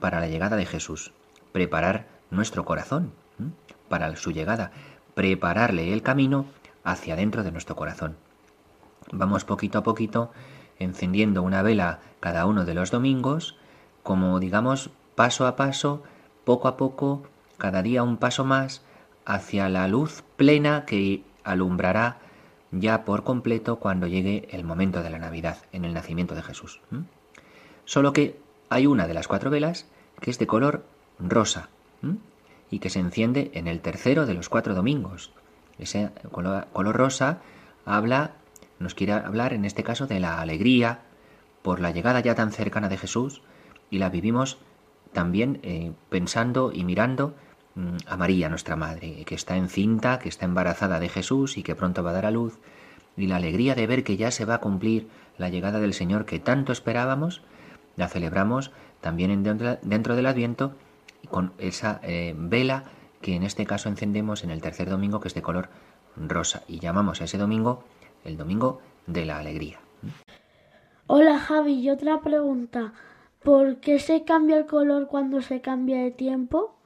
para 0.00 0.20
la 0.20 0.28
llegada 0.28 0.56
de 0.56 0.66
Jesús. 0.66 1.12
Preparar 1.52 2.06
nuestro 2.30 2.64
corazón 2.64 3.12
para 3.88 4.14
su 4.16 4.32
llegada, 4.32 4.72
prepararle 5.14 5.92
el 5.92 6.02
camino 6.02 6.46
hacia 6.86 7.16
dentro 7.16 7.42
de 7.42 7.52
nuestro 7.52 7.76
corazón. 7.76 8.16
Vamos 9.12 9.44
poquito 9.44 9.78
a 9.78 9.82
poquito 9.82 10.30
encendiendo 10.78 11.42
una 11.42 11.62
vela 11.62 12.00
cada 12.20 12.46
uno 12.46 12.64
de 12.64 12.74
los 12.74 12.90
domingos, 12.90 13.56
como 14.02 14.38
digamos 14.40 14.90
paso 15.14 15.46
a 15.46 15.56
paso, 15.56 16.02
poco 16.44 16.68
a 16.68 16.76
poco, 16.76 17.24
cada 17.58 17.82
día 17.82 18.02
un 18.02 18.18
paso 18.18 18.44
más, 18.44 18.82
hacia 19.24 19.68
la 19.68 19.88
luz 19.88 20.22
plena 20.36 20.84
que 20.84 21.24
alumbrará 21.44 22.18
ya 22.70 23.04
por 23.04 23.24
completo 23.24 23.76
cuando 23.76 24.06
llegue 24.06 24.48
el 24.50 24.64
momento 24.64 25.02
de 25.02 25.10
la 25.10 25.18
Navidad, 25.18 25.58
en 25.72 25.84
el 25.84 25.92
nacimiento 25.94 26.34
de 26.34 26.42
Jesús. 26.42 26.80
¿Mm? 26.90 27.00
Solo 27.84 28.12
que 28.12 28.38
hay 28.68 28.86
una 28.86 29.08
de 29.08 29.14
las 29.14 29.26
cuatro 29.26 29.50
velas 29.50 29.86
que 30.20 30.30
es 30.30 30.38
de 30.38 30.46
color 30.46 30.84
rosa 31.18 31.68
y 32.70 32.78
que 32.78 32.90
se 32.90 33.00
enciende 33.00 33.50
en 33.54 33.66
el 33.66 33.80
tercero 33.80 34.26
de 34.26 34.34
los 34.34 34.48
cuatro 34.48 34.74
domingos. 34.74 35.32
Ese 35.78 36.10
color, 36.30 36.66
rosa 36.74 37.38
habla, 37.84 38.32
nos 38.78 38.94
quiere 38.94 39.12
hablar 39.12 39.52
en 39.52 39.64
este 39.64 39.82
caso 39.82 40.06
de 40.06 40.20
la 40.20 40.40
alegría 40.40 41.00
por 41.62 41.80
la 41.80 41.90
llegada 41.90 42.20
ya 42.20 42.34
tan 42.34 42.52
cercana 42.52 42.88
de 42.88 42.96
Jesús 42.96 43.42
y 43.90 43.98
la 43.98 44.08
vivimos 44.08 44.58
también 45.12 45.60
eh, 45.62 45.92
pensando 46.08 46.72
y 46.72 46.84
mirando 46.84 47.34
mm, 47.74 47.96
a 48.06 48.16
María, 48.16 48.48
nuestra 48.48 48.76
Madre, 48.76 49.24
que 49.24 49.34
está 49.34 49.56
encinta, 49.56 50.18
que 50.18 50.28
está 50.28 50.44
embarazada 50.44 51.00
de 51.00 51.08
Jesús 51.08 51.56
y 51.56 51.62
que 51.62 51.74
pronto 51.74 52.02
va 52.02 52.10
a 52.10 52.14
dar 52.14 52.26
a 52.26 52.30
luz, 52.30 52.58
y 53.16 53.26
la 53.26 53.36
alegría 53.36 53.74
de 53.74 53.86
ver 53.86 54.04
que 54.04 54.16
ya 54.16 54.30
se 54.30 54.44
va 54.44 54.54
a 54.54 54.60
cumplir 54.60 55.08
la 55.38 55.48
llegada 55.48 55.80
del 55.80 55.94
Señor 55.94 56.26
que 56.26 56.38
tanto 56.38 56.72
esperábamos, 56.72 57.42
la 57.96 58.08
celebramos 58.08 58.72
también 59.00 59.30
en 59.30 59.42
dentro, 59.42 59.78
dentro 59.82 60.16
del 60.16 60.26
Adviento 60.26 60.74
con 61.30 61.52
esa 61.58 62.00
eh, 62.02 62.34
vela 62.36 62.84
que 63.26 63.34
en 63.34 63.42
este 63.42 63.66
caso 63.66 63.88
encendemos 63.88 64.44
en 64.44 64.50
el 64.50 64.60
tercer 64.60 64.88
domingo 64.88 65.18
que 65.18 65.26
es 65.26 65.34
de 65.34 65.42
color 65.42 65.68
rosa 66.16 66.62
y 66.68 66.78
llamamos 66.78 67.20
a 67.20 67.24
ese 67.24 67.38
domingo 67.38 67.82
el 68.24 68.36
domingo 68.36 68.80
de 69.08 69.24
la 69.24 69.38
alegría. 69.38 69.80
Hola 71.08 71.40
Javi, 71.40 71.72
y 71.72 71.90
otra 71.90 72.20
pregunta. 72.20 72.92
¿Por 73.42 73.78
qué 73.78 73.98
se 73.98 74.22
cambia 74.22 74.58
el 74.58 74.66
color 74.66 75.08
cuando 75.08 75.42
se 75.42 75.60
cambia 75.60 76.04
de 76.04 76.12
tiempo? 76.12 76.76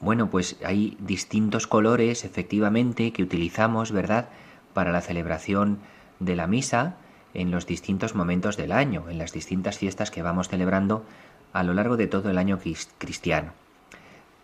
Bueno, 0.00 0.28
pues 0.28 0.58
hay 0.62 0.94
distintos 1.00 1.66
colores, 1.66 2.22
efectivamente, 2.22 3.10
que 3.14 3.22
utilizamos, 3.22 3.90
¿verdad?, 3.90 4.28
para 4.74 4.92
la 4.92 5.00
celebración 5.00 5.78
de 6.20 6.36
la 6.36 6.46
misa 6.46 6.96
en 7.32 7.50
los 7.50 7.66
distintos 7.66 8.14
momentos 8.14 8.58
del 8.58 8.72
año, 8.72 9.08
en 9.08 9.16
las 9.16 9.32
distintas 9.32 9.78
fiestas 9.78 10.10
que 10.10 10.20
vamos 10.20 10.50
celebrando 10.50 11.06
a 11.54 11.62
lo 11.62 11.72
largo 11.72 11.96
de 11.96 12.08
todo 12.08 12.28
el 12.28 12.36
año 12.36 12.58
cristiano. 12.98 13.54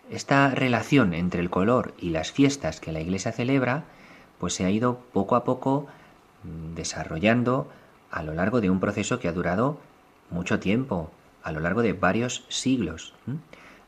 Esta 0.09 0.49
relación 0.51 1.13
entre 1.13 1.41
el 1.41 1.49
color 1.49 1.95
y 1.97 2.09
las 2.09 2.31
fiestas 2.31 2.79
que 2.79 2.91
la 2.91 3.01
Iglesia 3.01 3.31
celebra, 3.31 3.85
pues 4.39 4.53
se 4.53 4.65
ha 4.65 4.69
ido 4.69 4.99
poco 5.13 5.35
a 5.35 5.43
poco 5.43 5.87
desarrollando 6.75 7.67
a 8.11 8.21
lo 8.21 8.33
largo 8.33 8.61
de 8.61 8.69
un 8.69 8.79
proceso 8.79 9.19
que 9.19 9.27
ha 9.27 9.33
durado 9.33 9.79
mucho 10.29 10.59
tiempo, 10.59 11.09
a 11.41 11.51
lo 11.51 11.59
largo 11.59 11.81
de 11.81 11.93
varios 11.93 12.45
siglos. 12.49 13.13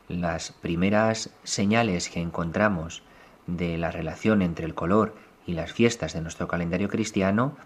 Las 0.08 0.52
primeras 0.52 1.30
señales 1.44 2.08
que 2.08 2.20
encontramos 2.20 3.02
de 3.46 3.78
la 3.78 3.90
relación 3.90 4.42
entre 4.42 4.66
el 4.66 4.74
color 4.74 5.14
y 5.46 5.52
las 5.52 5.72
fiestas 5.72 6.14
de 6.14 6.20
nuestro 6.20 6.48
calendario 6.48 6.88
cristiano 6.88 7.56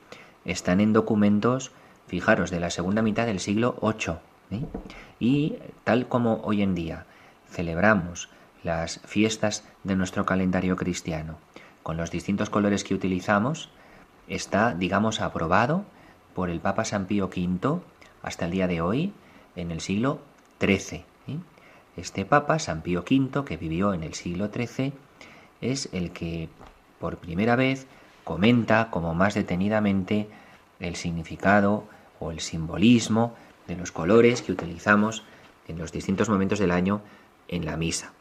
están 0.45 0.81
en 0.81 0.93
documentos, 0.93 1.73
fijaros, 2.07 2.51
de 2.51 2.61
la 2.61 2.71
segunda 2.71 3.01
mitad 3.01 3.27
del 3.27 3.41
siglo 3.41 3.77
VIII. 3.81 4.17
¿eh? 4.51 4.65
Y 5.21 5.57
tal 5.85 6.07
como 6.07 6.41
hoy 6.45 6.63
en 6.63 6.75
día 6.75 7.07
celebramos 7.51 8.29
las 8.63 9.01
fiestas 9.05 9.65
de 9.85 9.97
nuestro 9.97 10.25
calendario 10.27 10.77
cristiano 10.77 11.39
con 11.83 11.97
los 11.97 12.11
distintos 12.11 12.51
colores 12.51 12.85
que 12.85 12.95
utilizamos, 12.95 13.69
está, 14.29 14.75
digamos, 14.75 15.21
aprobado 15.21 15.85
por 16.35 16.49
el 16.49 16.61
Papa 16.61 16.85
San 16.85 17.07
Pío 17.07 17.27
V 17.27 17.81
hasta 18.23 18.45
el 18.45 18.53
día 18.53 18.69
de 18.69 18.81
hoy 18.81 19.13
en 19.57 19.71
el 19.71 19.81
siglo 19.81 20.21
XIII. 20.61 21.05
Este 21.97 22.25
Papa, 22.25 22.59
San 22.59 22.83
Pío 22.83 23.01
V, 23.01 23.45
que 23.45 23.57
vivió 23.57 23.93
en 23.93 24.03
el 24.03 24.15
siglo 24.15 24.49
XIII, 24.49 24.93
es 25.61 25.91
el 25.93 26.13
que 26.13 26.49
por 26.99 27.19
primera 27.19 27.57
vez 27.57 27.87
comenta 28.25 28.91
como 28.91 29.15
más 29.15 29.35
detenidamente 29.35 30.29
el 30.81 30.97
significado 30.97 31.85
o 32.19 32.31
el 32.31 32.41
simbolismo 32.41 33.35
de 33.67 33.77
los 33.77 33.93
colores 33.93 34.43
que 34.43 34.53
utilizamos 34.53 35.25
en 35.69 35.79
los 35.79 35.93
distintos 35.93 36.29
momentos 36.29 36.59
del 36.59 36.71
año 36.71 37.03
en 37.49 37.67
la 37.67 37.77
misa, 37.77 38.13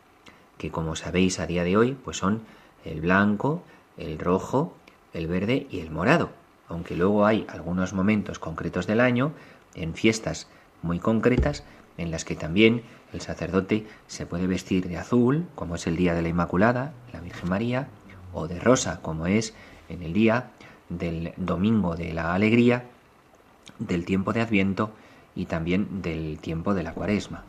que 0.62 0.70
como 0.70 0.96
sabéis 0.96 1.40
a 1.40 1.48
día 1.48 1.64
de 1.64 1.76
hoy, 1.76 1.98
pues 2.06 2.18
son 2.18 2.44
el 2.86 3.02
blanco, 3.02 3.64
el 3.98 4.20
rojo, 4.20 4.76
el 5.12 5.26
verde 5.26 5.66
y 5.72 5.80
el 5.80 5.90
morado, 5.90 6.30
aunque 6.68 6.96
luego 6.96 7.26
hay 7.26 7.48
algunos 7.50 7.94
momentos 7.94 8.38
concretos 8.38 8.86
del 8.86 9.00
año, 9.00 9.32
en 9.74 9.96
fiestas 9.96 10.48
muy 10.84 11.00
concretas, 11.00 11.64
en 11.98 12.12
las 12.12 12.26
que 12.26 12.36
también 12.36 12.84
el 13.12 13.22
sacerdote 13.22 13.88
se 14.06 14.28
puede 14.28 14.46
vestir 14.46 14.88
de 14.88 14.98
azul, 14.98 15.48
como 15.56 15.74
es 15.74 15.88
el 15.88 15.96
día 15.96 16.14
de 16.14 16.22
la 16.22 16.30
Inmaculada, 16.30 16.94
la 17.12 17.22
Virgen 17.22 17.50
María, 17.50 17.88
o 18.32 18.48
de 18.48 18.60
rosa, 18.60 19.02
como 19.02 19.26
es 19.26 19.56
en 19.90 20.04
el 20.04 20.14
día 20.14 20.52
del 20.90 21.34
Domingo 21.38 21.96
de 21.96 22.14
la 22.14 22.36
Alegría, 22.36 22.86
del 23.80 24.06
tiempo 24.06 24.32
de 24.32 24.42
Adviento 24.42 24.92
y 25.36 25.46
también 25.46 26.04
del 26.04 26.38
tiempo 26.38 26.76
de 26.76 26.84
la 26.84 26.94
Cuaresma. 26.94 27.46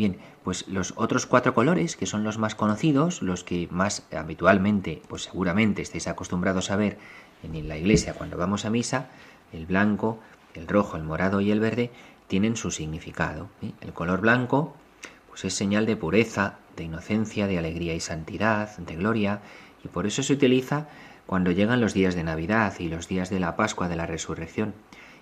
Bien, 0.00 0.16
pues 0.44 0.66
los 0.66 0.94
otros 0.96 1.26
cuatro 1.26 1.52
colores, 1.52 1.94
que 1.94 2.06
son 2.06 2.24
los 2.24 2.38
más 2.38 2.54
conocidos, 2.54 3.20
los 3.20 3.44
que 3.44 3.68
más 3.70 4.06
habitualmente, 4.16 5.02
pues 5.08 5.24
seguramente 5.24 5.82
estáis 5.82 6.08
acostumbrados 6.08 6.70
a 6.70 6.76
ver 6.76 6.96
en 7.42 7.68
la 7.68 7.76
iglesia 7.76 8.14
cuando 8.14 8.38
vamos 8.38 8.64
a 8.64 8.70
misa, 8.70 9.08
el 9.52 9.66
blanco, 9.66 10.18
el 10.54 10.66
rojo, 10.68 10.96
el 10.96 11.02
morado 11.02 11.42
y 11.42 11.50
el 11.50 11.60
verde, 11.60 11.90
tienen 12.28 12.56
su 12.56 12.70
significado. 12.70 13.50
¿eh? 13.60 13.72
El 13.82 13.92
color 13.92 14.22
blanco, 14.22 14.74
pues 15.28 15.44
es 15.44 15.52
señal 15.52 15.84
de 15.84 15.96
pureza, 15.96 16.54
de 16.76 16.84
inocencia, 16.84 17.46
de 17.46 17.58
alegría 17.58 17.94
y 17.94 18.00
santidad, 18.00 18.74
de 18.78 18.96
gloria, 18.96 19.42
y 19.84 19.88
por 19.88 20.06
eso 20.06 20.22
se 20.22 20.32
utiliza 20.32 20.88
cuando 21.26 21.50
llegan 21.50 21.82
los 21.82 21.92
días 21.92 22.14
de 22.14 22.24
Navidad 22.24 22.72
y 22.78 22.88
los 22.88 23.06
días 23.06 23.28
de 23.28 23.40
la 23.40 23.54
Pascua 23.54 23.86
de 23.90 23.96
la 23.96 24.06
Resurrección, 24.06 24.72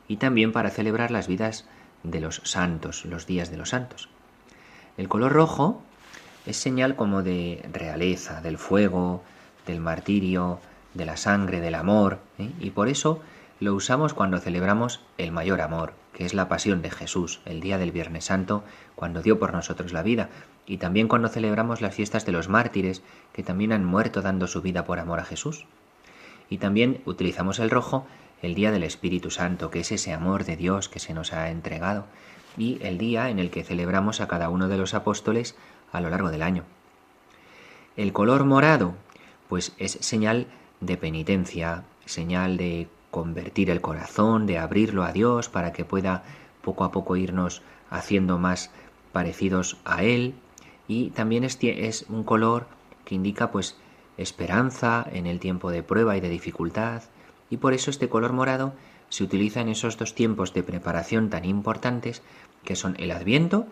y 0.07 0.19
también 0.19 0.53
para 0.53 0.71
celebrar 0.71 1.11
las 1.11 1.27
vidas 1.27 1.67
de 2.05 2.21
los 2.21 2.43
santos, 2.45 3.05
los 3.07 3.27
días 3.27 3.51
de 3.51 3.57
los 3.57 3.71
santos. 3.71 4.09
El 4.99 5.09
color 5.09 5.33
rojo 5.33 5.81
es 6.45 6.57
señal 6.57 6.97
como 6.97 7.23
de 7.23 7.65
realeza, 7.73 8.41
del 8.41 8.59
fuego, 8.59 9.23
del 9.65 9.81
martirio, 9.81 10.59
de 10.93 11.07
la 11.07 11.17
sangre, 11.17 11.61
del 11.61 11.77
amor, 11.77 12.19
¿eh? 12.39 12.51
y 12.59 12.71
por 12.71 12.89
eso 12.89 13.23
lo 13.61 13.75
usamos 13.75 14.13
cuando 14.13 14.39
celebramos 14.39 15.01
el 15.17 15.31
mayor 15.31 15.61
amor, 15.61 15.93
que 16.13 16.25
es 16.25 16.35
la 16.35 16.49
pasión 16.49 16.83
de 16.83 16.91
Jesús, 16.91 17.41
el 17.45 17.61
día 17.61 17.79
del 17.79 17.93
Viernes 17.93 18.25
Santo, 18.25 18.65
cuando 18.97 19.23
dio 19.23 19.39
por 19.39 19.53
nosotros 19.53 19.93
la 19.93 20.03
vida, 20.03 20.31
y 20.67 20.79
también 20.79 21.07
cuando 21.07 21.29
celebramos 21.29 21.81
las 21.81 21.95
fiestas 21.95 22.27
de 22.27 22.33
los 22.33 22.49
mártires, 22.49 23.03
que 23.33 23.45
también 23.45 23.73
han 23.73 23.85
muerto 23.85 24.21
dando 24.21 24.49
su 24.49 24.63
vida 24.63 24.85
por 24.85 24.99
amor 24.99 25.21
a 25.21 25.25
Jesús. 25.25 25.65
Y 26.51 26.59
también 26.59 27.03
utilizamos 27.05 27.61
el 27.61 27.71
rojo 27.71 28.05
el 28.43 28.57
día 28.57 28.73
del 28.73 28.83
Espíritu 28.83 29.31
Santo, 29.31 29.71
que 29.71 29.81
es 29.81 29.93
ese 29.93 30.13
amor 30.13 30.45
de 30.45 30.57
Dios 30.57 30.89
que 30.89 30.99
se 30.99 31.15
nos 31.15 31.33
ha 31.33 31.51
entregado, 31.51 32.07
y 32.57 32.79
el 32.83 32.99
día 32.99 33.31
en 33.31 33.39
el 33.39 33.51
que 33.51 33.65
celebramos 33.65 34.21
a 34.21 34.29
cada 34.29 34.49
uno 34.49 34.69
de 34.69 34.79
los 34.79 34.95
apóstoles 34.95 35.57
a 35.93 36.01
lo 36.01 36.11
largo 36.11 36.31
del 36.31 36.43
año. 36.43 36.65
El 37.97 38.13
color 38.13 38.45
morado, 38.45 38.95
pues 39.49 39.75
es 39.79 39.93
señal 40.01 40.47
de 40.81 40.97
penitencia, 40.97 41.85
señal 42.05 42.57
de 42.57 42.89
convertir 43.11 43.71
el 43.71 43.81
corazón, 43.81 44.47
de 44.47 44.59
abrirlo 44.59 45.05
a 45.05 45.13
Dios 45.13 45.49
para 45.49 45.73
que 45.73 45.85
pueda 45.85 46.23
poco 46.63 46.85
a 46.85 46.93
poco 46.93 47.17
irnos 47.17 47.63
haciendo 47.91 48.39
más 48.39 48.71
parecidos 49.13 49.79
a 49.85 50.03
Él. 50.05 50.35
Y 50.87 51.11
también 51.11 51.45
es, 51.45 51.59
es 51.61 52.07
un 52.09 52.25
color 52.25 52.67
que 53.05 53.15
indica 53.15 53.51
pues 53.51 53.77
esperanza 54.17 55.07
en 55.13 55.27
el 55.27 55.41
tiempo 55.41 55.71
de 55.71 55.83
prueba 55.83 56.17
y 56.17 56.21
de 56.21 56.29
dificultad. 56.29 57.03
Y 57.51 57.57
por 57.57 57.73
eso 57.73 57.91
este 57.91 58.09
color 58.09 58.33
morado 58.33 58.75
se 59.09 59.25
utiliza 59.25 59.61
en 59.61 59.69
esos 59.69 59.97
dos 59.97 60.15
tiempos 60.15 60.53
de 60.53 60.63
preparación 60.63 61.31
tan 61.31 61.45
importantes 61.45 62.23
que 62.65 62.77
son 62.77 62.97
el 62.99 63.11
Adviento, 63.11 63.67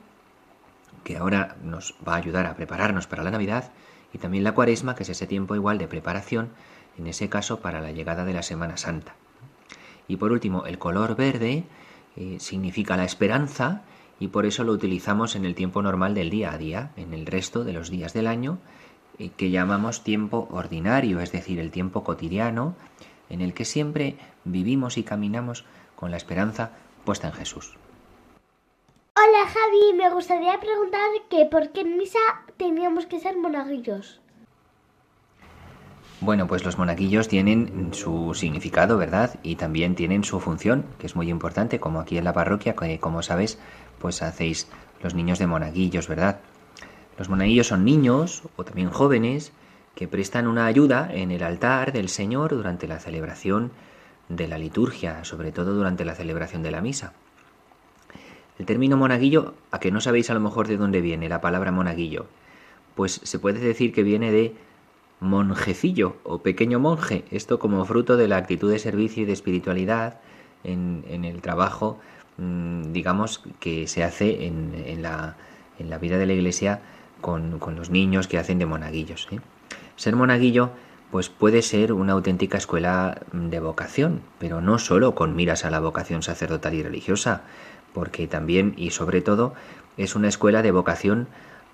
que 1.05 1.17
ahora 1.17 1.57
nos 1.63 1.95
va 2.07 2.15
a 2.15 2.19
ayudar 2.19 2.47
a 2.47 2.57
prepararnos 2.57 3.07
para 3.07 3.23
la 3.23 3.31
Navidad, 3.31 3.73
y 4.13 4.19
también 4.19 4.45
la 4.45 4.53
Cuaresma, 4.53 4.95
que 4.95 5.03
es 5.03 5.09
ese 5.09 5.27
tiempo 5.27 5.55
igual 5.55 5.79
de 5.79 5.89
preparación, 5.89 6.51
en 6.99 7.07
ese 7.07 7.29
caso 7.29 7.61
para 7.61 7.81
la 7.81 7.93
llegada 7.93 8.25
de 8.25 8.33
la 8.33 8.43
Semana 8.43 8.77
Santa. 8.77 9.15
Y 10.09 10.17
por 10.17 10.33
último, 10.33 10.67
el 10.67 10.79
color 10.79 11.17
verde 11.17 11.65
eh, 12.17 12.37
significa 12.41 12.97
la 12.97 13.05
esperanza 13.05 13.83
y 14.19 14.29
por 14.29 14.47
eso 14.47 14.65
lo 14.65 14.73
utilizamos 14.73 15.37
en 15.37 15.45
el 15.45 15.55
tiempo 15.55 15.83
normal 15.83 16.15
del 16.15 16.31
día 16.31 16.53
a 16.53 16.59
día, 16.59 16.93
en 16.97 17.13
el 17.13 17.27
resto 17.27 17.65
de 17.65 17.75
los 17.75 17.91
días 17.91 18.15
del 18.15 18.27
año, 18.27 18.59
eh, 19.19 19.31
que 19.37 19.51
llamamos 19.51 20.03
tiempo 20.03 20.49
ordinario, 20.51 21.21
es 21.21 21.33
decir, 21.33 21.59
el 21.59 21.71
tiempo 21.71 22.03
cotidiano, 22.03 22.75
en 23.31 23.41
el 23.41 23.55
que 23.55 23.65
siempre 23.65 24.17
vivimos 24.45 24.99
y 24.99 25.03
caminamos 25.03 25.65
con 25.95 26.11
la 26.11 26.17
esperanza 26.17 26.71
puesta 27.05 27.29
en 27.29 27.35
Jesús. 27.35 27.77
Hola 29.15 29.47
Javi, 29.47 29.97
me 29.97 30.11
gustaría 30.11 30.61
preguntar 30.61 31.09
que 31.31 31.47
por 31.47 31.71
qué 31.71 31.81
en 31.81 31.97
misa 31.97 32.19
teníamos 32.57 33.07
que 33.07 33.19
ser 33.19 33.37
monaguillos. 33.37 34.21
Bueno, 36.21 36.47
pues 36.47 36.65
los 36.65 36.79
monaguillos 36.79 37.29
tienen 37.29 37.93
su 37.93 38.35
significado, 38.35 38.97
¿verdad? 38.97 39.39
Y 39.43 39.57
también 39.57 39.95
tienen 39.95 40.25
su 40.25 40.41
función, 40.41 40.87
que 40.99 41.07
es 41.07 41.15
muy 41.15 41.29
importante, 41.29 41.79
como 41.79 42.01
aquí 42.01 42.17
en 42.17 42.25
la 42.25 42.33
parroquia, 42.33 42.75
que 42.75 42.99
como 42.99 43.23
sabes, 43.23 43.59
pues 43.99 44.23
hacéis 44.23 44.69
los 45.03 45.15
niños 45.15 45.39
de 45.39 45.47
monaguillos, 45.47 46.09
¿verdad? 46.09 46.41
Los 47.19 47.29
monaguillos 47.29 47.67
son 47.67 47.85
niños 47.85 48.43
o 48.57 48.65
también 48.65 48.91
jóvenes 48.91 49.53
que 49.97 50.07
prestan 50.07 50.47
una 50.47 50.67
ayuda 50.67 51.09
en 51.11 51.33
el 51.33 51.43
altar 51.43 51.93
del 51.93 52.11
Señor 52.11 52.55
durante 52.55 52.87
la 52.87 53.01
celebración 53.01 53.73
de 54.29 54.47
la 54.47 54.59
liturgia, 54.59 55.25
sobre 55.25 55.53
todo 55.53 55.75
durante 55.75 56.05
la 56.05 56.15
celebración 56.15 56.63
de 56.63 56.71
la 56.71 56.83
misa. 56.83 57.15
El 58.59 58.67
término 58.67 58.99
monaguillo, 58.99 59.55
a 59.71 59.81
que 59.81 59.91
no 59.91 60.03
sabéis 60.03 60.29
a 60.29 60.35
lo 60.35 60.41
mejor 60.41 60.69
de 60.69 60.77
dónde 60.77 61.01
viene 61.01 61.31
la 61.31 61.41
palabra 61.41 61.73
monaguillo, 61.73 62.27
pues 62.95 63.21
se 63.25 63.39
puede 63.39 63.59
decir 63.59 63.95
que 63.95 64.03
viene 64.03 64.31
de 64.31 64.55
monjecillo 65.21 66.17
o 66.25 66.43
pequeño 66.43 66.79
monje, 66.79 67.25
esto 67.31 67.59
como 67.59 67.83
fruto 67.87 68.19
de 68.19 68.29
la 68.29 68.37
actitud 68.37 68.71
de 68.71 68.79
servicio 68.79 69.23
y 69.23 69.27
de 69.27 69.33
espiritualidad 69.33 70.21
en, 70.63 71.25
el 71.25 71.41
trabajo, 71.41 71.99
mm, 72.37 72.93
digamos, 72.93 73.43
que 73.61 73.87
se 73.87 74.05
hace 74.05 74.47
en, 74.47 75.01
la, 75.01 75.37
vida 76.01 76.19
de 76.19 76.27
la 76.27 76.35
iglesia 76.35 76.81
con, 77.23 77.59
los 77.77 77.89
niños 77.89 78.29
que 78.29 78.39
hacen 78.39 78.59
de 78.59 78.67
monaguillos. 78.67 79.29
¿eh? 79.31 79.41
Ser 79.97 80.17
monaguillo 80.17 80.71
pues 81.11 81.29
puede 81.29 81.63
ser 81.63 81.93
una 81.93 82.13
auténtica 82.13 82.59
escuela 82.59 83.23
de 83.33 83.61
vocación, 83.61 84.21
pero 84.39 84.61
no 84.61 84.79
solo 84.79 85.15
con 85.15 85.37
miras 85.37 85.65
a 85.65 85.71
la 85.71 85.81
vocación 85.81 86.23
sacerdotal 86.23 86.75
y 86.75 86.83
religiosa, 86.83 87.43
porque 87.95 88.27
también 88.27 88.75
y 88.77 88.91
sobre 88.91 89.23
todo 89.23 89.55
es 89.97 90.15
una 90.15 90.29
escuela 90.29 90.63
de 90.63 90.73
vocación 90.73 91.29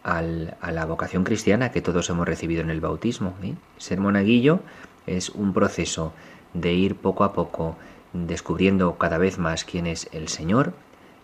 a 0.04 0.22
la 0.22 0.84
vocación 0.84 1.24
cristiana 1.24 1.70
que 1.70 1.80
todos 1.80 2.10
hemos 2.10 2.26
recibido 2.26 2.60
en 2.60 2.70
el 2.70 2.80
bautismo. 2.80 3.34
¿eh? 3.42 3.54
Ser 3.78 4.00
monaguillo 4.00 4.60
es 5.06 5.30
un 5.30 5.52
proceso 5.52 6.12
de 6.54 6.72
ir 6.74 6.96
poco 6.96 7.24
a 7.24 7.32
poco 7.32 7.76
descubriendo 8.12 8.98
cada 8.98 9.18
vez 9.18 9.38
más 9.38 9.64
quién 9.64 9.86
es 9.86 10.08
el 10.12 10.28
Señor, 10.28 10.74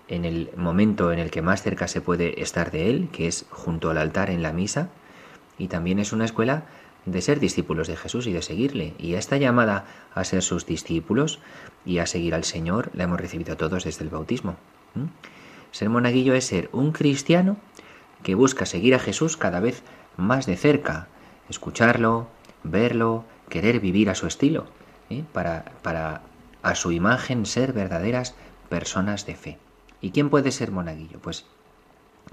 en 0.08 0.24
el 0.24 0.50
momento 0.56 1.12
en 1.12 1.18
el 1.18 1.30
que 1.30 1.42
más 1.42 1.62
cerca 1.62 1.86
se 1.86 2.00
puede 2.00 2.40
estar 2.40 2.70
de 2.70 2.88
Él, 2.88 3.08
que 3.12 3.28
es 3.28 3.44
junto 3.50 3.90
al 3.90 3.98
altar 3.98 4.30
en 4.30 4.42
la 4.42 4.52
misa, 4.52 4.88
y 5.58 5.68
también 5.68 5.98
es 5.98 6.12
una 6.12 6.24
escuela 6.24 6.64
de 7.10 7.22
ser 7.22 7.40
discípulos 7.40 7.88
de 7.88 7.96
Jesús 7.96 8.26
y 8.26 8.32
de 8.32 8.42
seguirle. 8.42 8.94
Y 8.98 9.14
esta 9.14 9.36
llamada 9.36 9.86
a 10.14 10.24
ser 10.24 10.42
sus 10.42 10.66
discípulos 10.66 11.40
y 11.84 11.98
a 11.98 12.06
seguir 12.06 12.34
al 12.34 12.44
Señor 12.44 12.90
la 12.94 13.04
hemos 13.04 13.20
recibido 13.20 13.56
todos 13.56 13.84
desde 13.84 14.04
el 14.04 14.10
bautismo. 14.10 14.56
Ser 15.70 15.90
monaguillo 15.90 16.34
es 16.34 16.46
ser 16.46 16.68
un 16.72 16.92
cristiano 16.92 17.56
que 18.22 18.34
busca 18.34 18.66
seguir 18.66 18.94
a 18.94 18.98
Jesús 18.98 19.36
cada 19.36 19.60
vez 19.60 19.82
más 20.16 20.46
de 20.46 20.56
cerca, 20.56 21.08
escucharlo, 21.48 22.28
verlo, 22.64 23.24
querer 23.48 23.80
vivir 23.80 24.10
a 24.10 24.14
su 24.14 24.26
estilo, 24.26 24.66
¿eh? 25.10 25.24
para, 25.32 25.72
para 25.82 26.22
a 26.62 26.74
su 26.74 26.90
imagen 26.92 27.46
ser 27.46 27.72
verdaderas 27.72 28.34
personas 28.68 29.26
de 29.26 29.36
fe. 29.36 29.58
¿Y 30.00 30.10
quién 30.10 30.30
puede 30.30 30.50
ser 30.50 30.72
monaguillo? 30.72 31.18
Pues, 31.20 31.46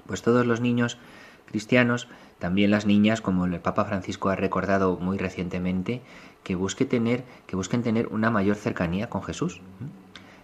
pues 0.07 0.21
todos 0.21 0.45
los 0.45 0.61
niños 0.61 0.97
cristianos, 1.45 2.07
también 2.39 2.71
las 2.71 2.85
niñas, 2.85 3.21
como 3.21 3.45
el 3.45 3.59
Papa 3.59 3.85
Francisco 3.85 4.29
ha 4.29 4.35
recordado 4.35 4.97
muy 4.97 5.17
recientemente, 5.17 6.01
que, 6.43 6.55
busque 6.55 6.85
tener, 6.85 7.23
que 7.47 7.55
busquen 7.55 7.81
tener 7.81 8.07
una 8.07 8.29
mayor 8.29 8.55
cercanía 8.55 9.09
con 9.09 9.23
Jesús. 9.23 9.61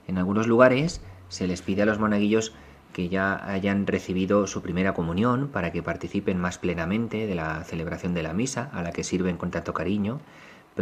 En 0.07 0.17
algunos 0.17 0.47
lugares 0.47 1.01
se 1.29 1.47
les 1.47 1.61
pide 1.61 1.83
a 1.83 1.85
los 1.85 1.99
monaguillos 1.99 2.53
que 2.93 3.09
ya 3.09 3.45
hayan 3.49 3.87
recibido 3.87 4.47
su 4.47 4.61
primera 4.61 4.93
comunión 4.93 5.47
para 5.47 5.71
que 5.71 5.83
participen 5.83 6.37
más 6.39 6.57
plenamente 6.57 7.27
de 7.27 7.35
la 7.35 7.63
celebración 7.63 8.13
de 8.13 8.23
la 8.23 8.33
misa, 8.33 8.69
a 8.73 8.81
la 8.81 8.91
que 8.91 9.03
sirven 9.03 9.37
con 9.37 9.51
tanto 9.51 9.73
cariño, 9.73 10.19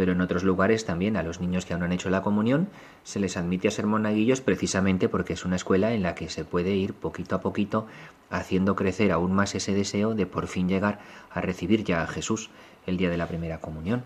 pero 0.00 0.12
en 0.12 0.22
otros 0.22 0.44
lugares 0.44 0.86
también 0.86 1.18
a 1.18 1.22
los 1.22 1.42
niños 1.42 1.66
que 1.66 1.74
aún 1.74 1.80
no 1.80 1.84
han 1.84 1.92
hecho 1.92 2.08
la 2.08 2.22
comunión 2.22 2.68
se 3.04 3.20
les 3.20 3.36
admite 3.36 3.68
a 3.68 3.70
ser 3.70 3.84
monaguillos 3.84 4.40
precisamente 4.40 5.10
porque 5.10 5.34
es 5.34 5.44
una 5.44 5.56
escuela 5.56 5.92
en 5.92 6.02
la 6.02 6.14
que 6.14 6.30
se 6.30 6.42
puede 6.46 6.74
ir 6.74 6.94
poquito 6.94 7.36
a 7.36 7.42
poquito 7.42 7.86
haciendo 8.30 8.76
crecer 8.76 9.12
aún 9.12 9.34
más 9.34 9.54
ese 9.54 9.74
deseo 9.74 10.14
de 10.14 10.24
por 10.24 10.46
fin 10.46 10.70
llegar 10.70 11.00
a 11.30 11.42
recibir 11.42 11.84
ya 11.84 12.02
a 12.02 12.06
Jesús 12.06 12.48
el 12.86 12.96
día 12.96 13.10
de 13.10 13.18
la 13.18 13.26
primera 13.26 13.60
comunión. 13.60 14.02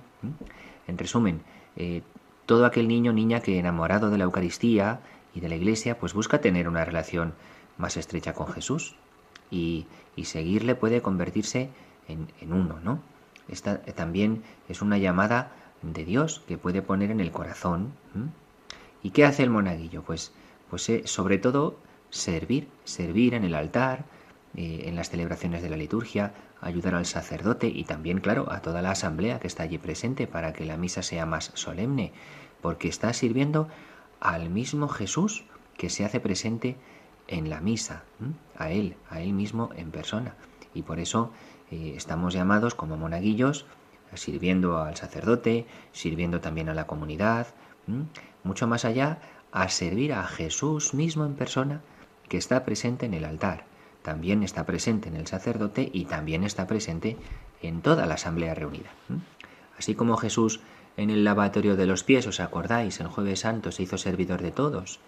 En 0.89 0.99
resumen, 0.99 1.43
eh, 1.77 2.03
todo 2.45 2.67
aquel 2.67 2.89
niño 2.89 3.13
niña 3.13 3.39
que 3.39 3.61
enamorado 3.61 4.11
de 4.11 4.19
la 4.19 4.25
Eucaristía 4.25 4.99
y 5.33 5.39
de 5.39 5.49
la 5.49 5.55
Iglesia 5.55 5.97
pues 6.01 6.13
busca 6.13 6.41
tener 6.41 6.67
una 6.67 6.85
relación 6.85 7.35
más 7.79 7.97
estrecha 7.97 8.33
con 8.33 8.49
Jesús, 8.49 8.97
y, 9.49 9.87
y 10.17 10.25
seguirle 10.25 10.75
puede 10.75 11.03
convertirse 11.03 11.71
en, 12.09 12.27
en 12.41 12.53
uno, 12.53 12.81
¿no? 12.83 12.99
Esta 13.47 13.81
eh, 13.87 13.93
también 13.93 14.43
es 14.69 14.83
una 14.83 14.99
llamada 14.99 15.53
de 15.93 16.05
Dios 16.05 16.43
que 16.47 16.59
puede 16.59 16.83
poner 16.83 17.11
en 17.11 17.21
el 17.21 17.31
corazón. 17.31 17.93
¿Y 19.03 19.11
qué 19.11 19.25
hace 19.25 19.43
el 19.43 19.51
monaguillo? 19.51 20.03
Pues, 20.03 20.33
pues 20.71 20.89
eh, 20.89 21.03
sobre 21.07 21.39
todo 21.39 21.77
servir, 22.11 22.69
servir 22.85 23.35
en 23.35 23.45
el 23.45 23.55
altar, 23.55 24.05
eh, 24.57 24.85
en 24.87 24.97
las 24.97 25.11
celebraciones 25.11 25.63
de 25.63 25.71
la 25.71 25.77
liturgia, 25.77 26.33
ayudar 26.61 26.95
al 26.95 27.07
sacerdote 27.07 27.67
y 27.69 27.85
también, 27.85 28.21
claro, 28.21 28.51
a 28.51 28.63
toda 28.63 28.81
la 28.83 28.93
asamblea 28.93 29.41
que 29.41 29.47
está 29.47 29.65
allí 29.65 29.79
presente 29.79 30.27
para 30.27 30.53
que 30.53 30.65
la 30.65 30.77
misa 30.77 31.03
sea 31.03 31.27
más 31.27 31.51
solemne, 31.55 32.13
porque 32.63 32.89
está 32.89 33.13
sirviendo 33.13 33.69
al 34.21 34.49
mismo 34.49 34.89
Jesús 34.89 35.45
que 35.77 35.91
se 35.91 36.05
hace 36.05 36.21
presente 36.21 36.77
en 37.29 37.51
la 37.51 37.61
misa, 37.61 38.05
a 38.57 38.71
Él, 38.71 38.97
a 39.11 39.21
Él 39.21 39.33
mismo 39.33 39.71
en 39.77 39.91
persona. 39.91 40.35
Y 40.73 40.83
por 40.83 40.99
eso 40.99 41.31
eh, 41.71 41.95
estamos 41.97 42.33
llamados 42.33 42.75
como 42.75 42.97
monaguillos, 42.97 43.67
sirviendo 44.17 44.79
al 44.79 44.97
sacerdote, 44.97 45.67
sirviendo 45.93 46.41
también 46.41 46.69
a 46.69 46.75
la 46.75 46.87
comunidad, 46.87 47.49
mucho 48.43 48.67
más 48.67 48.85
allá, 48.85 49.19
a 49.53 49.69
servir 49.69 50.13
a 50.13 50.25
Jesús 50.25 50.95
mismo 50.95 51.25
en 51.25 51.35
persona 51.35 51.81
que 52.29 52.37
está 52.37 52.65
presente 52.65 53.07
en 53.07 53.15
el 53.15 53.25
altar, 53.25 53.65
también 54.03 54.43
está 54.43 54.67
presente 54.67 55.09
en 55.09 55.17
el 55.17 55.27
sacerdote 55.27 55.91
y 55.93 56.05
también 56.05 56.45
está 56.45 56.67
presente 56.67 57.17
en 57.63 57.81
toda 57.81 58.07
la 58.07 58.15
asamblea 58.15 58.55
reunida. 58.55 58.91
Así 59.79 59.95
como 59.95 60.17
Jesús 60.17 60.61
en 60.97 61.11
el 61.11 61.25
lavatorio 61.25 61.77
de 61.77 61.87
los 61.87 62.05
pies, 62.05 62.27
¿os 62.27 62.39
acordáis? 62.41 63.01
El 63.01 63.09
jueves 63.09 63.41
santo 63.41 63.73
se 63.73 63.83
hizo 63.83 63.99
servidor 63.99 64.43
de 64.43 64.53
todos, 64.53 65.01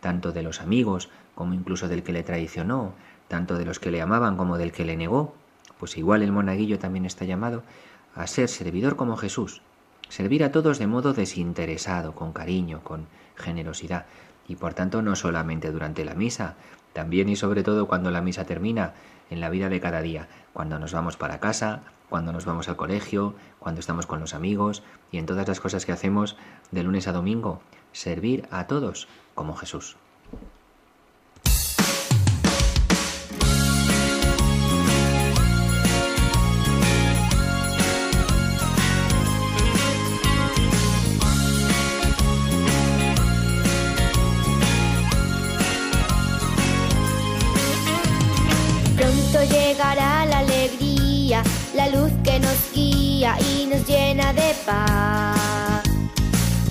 tanto 0.00 0.32
de 0.32 0.42
los 0.42 0.60
amigos 0.60 1.10
como 1.34 1.54
incluso 1.54 1.88
del 1.88 2.02
que 2.02 2.12
le 2.12 2.22
traicionó, 2.22 2.94
tanto 3.28 3.56
de 3.56 3.64
los 3.64 3.78
que 3.78 3.90
le 3.90 4.00
amaban 4.00 4.36
como 4.36 4.58
del 4.58 4.72
que 4.72 4.84
le 4.84 4.96
negó. 4.96 5.34
Pues 5.78 5.96
igual 5.96 6.22
el 6.22 6.32
monaguillo 6.32 6.78
también 6.78 7.06
está 7.06 7.24
llamado 7.24 7.62
a 8.14 8.26
ser 8.26 8.48
servidor 8.48 8.96
como 8.96 9.16
Jesús, 9.16 9.62
servir 10.08 10.44
a 10.44 10.52
todos 10.52 10.78
de 10.78 10.86
modo 10.86 11.12
desinteresado, 11.12 12.14
con 12.14 12.32
cariño, 12.32 12.82
con 12.82 13.06
generosidad, 13.36 14.06
y 14.48 14.56
por 14.56 14.74
tanto 14.74 15.02
no 15.02 15.14
solamente 15.16 15.70
durante 15.70 16.04
la 16.04 16.14
misa, 16.14 16.56
también 16.92 17.28
y 17.28 17.36
sobre 17.36 17.62
todo 17.62 17.86
cuando 17.86 18.10
la 18.10 18.20
misa 18.20 18.44
termina, 18.44 18.94
en 19.30 19.40
la 19.40 19.48
vida 19.48 19.68
de 19.68 19.80
cada 19.80 20.02
día, 20.02 20.28
cuando 20.52 20.78
nos 20.78 20.92
vamos 20.92 21.16
para 21.16 21.38
casa, 21.38 21.82
cuando 22.08 22.32
nos 22.32 22.44
vamos 22.44 22.68
al 22.68 22.76
colegio, 22.76 23.34
cuando 23.60 23.80
estamos 23.80 24.06
con 24.06 24.18
los 24.18 24.34
amigos 24.34 24.82
y 25.12 25.18
en 25.18 25.26
todas 25.26 25.46
las 25.46 25.60
cosas 25.60 25.86
que 25.86 25.92
hacemos 25.92 26.36
de 26.72 26.82
lunes 26.82 27.06
a 27.06 27.12
domingo, 27.12 27.60
servir 27.92 28.48
a 28.50 28.66
todos 28.66 29.06
como 29.34 29.54
Jesús. 29.54 29.96
Luz 51.90 52.12
que 52.24 52.38
nos 52.38 52.72
guía 52.74 53.36
y 53.40 53.66
nos 53.66 53.86
llena 53.86 54.32
de 54.32 54.54
paz. 54.66 55.82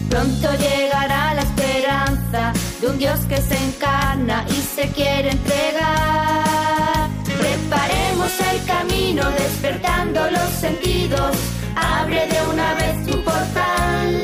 Pronto 0.10 0.48
llegará 0.54 1.34
la 1.36 1.42
esperanza 1.42 2.54
de 2.82 2.88
un 2.88 2.98
Dios 2.98 3.20
que 3.30 3.38
se 3.38 3.58
encarna 3.68 4.46
y 4.50 4.62
se 4.76 4.90
quiere 4.90 5.32
entregar. 5.32 7.10
Preparemos 7.26 8.32
el 8.52 8.66
camino 8.66 9.24
despertando 9.32 10.32
los 10.32 10.50
sentidos, 10.60 11.36
abre 11.76 12.28
de 12.28 12.42
una 12.52 12.74
vez 12.76 13.06
tu 13.06 13.24
portal. 13.24 14.24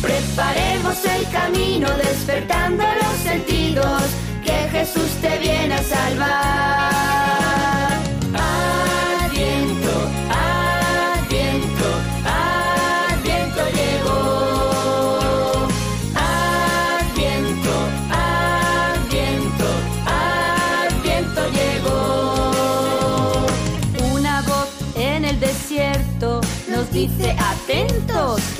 Preparemos 0.00 1.04
el 1.04 1.28
camino 1.30 1.88
despertando 1.96 2.84
los 3.02 3.16
sentidos, 3.22 4.02
que 4.44 4.68
Jesús 4.70 5.10
te 5.20 5.38
viene 5.38 5.74
a 5.74 5.82
salvar. 5.82 7.43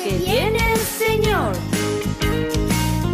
Que 0.05 0.19
viene 0.19 0.59
el 0.75 0.81
Señor. 0.81 1.53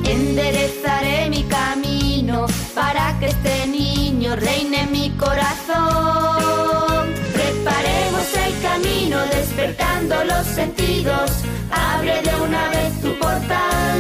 Enderezaré 0.05 1.31
mi 1.31 1.45
camino 1.45 2.47
para 2.75 3.17
que 3.21 3.27
este 3.27 3.69
niño 3.69 4.35
reine 4.35 4.83
en 4.83 4.91
mi 4.91 5.11
corazón. 5.11 5.55
Preparemos 7.33 8.27
el 8.45 8.61
camino 8.61 9.19
despertando 9.27 10.25
los 10.25 10.45
sentidos. 10.49 11.31
Abre 11.71 12.23
de 12.23 12.35
una 12.43 12.69
vez 12.71 13.01
tu 13.01 13.17
portal. 13.21 13.99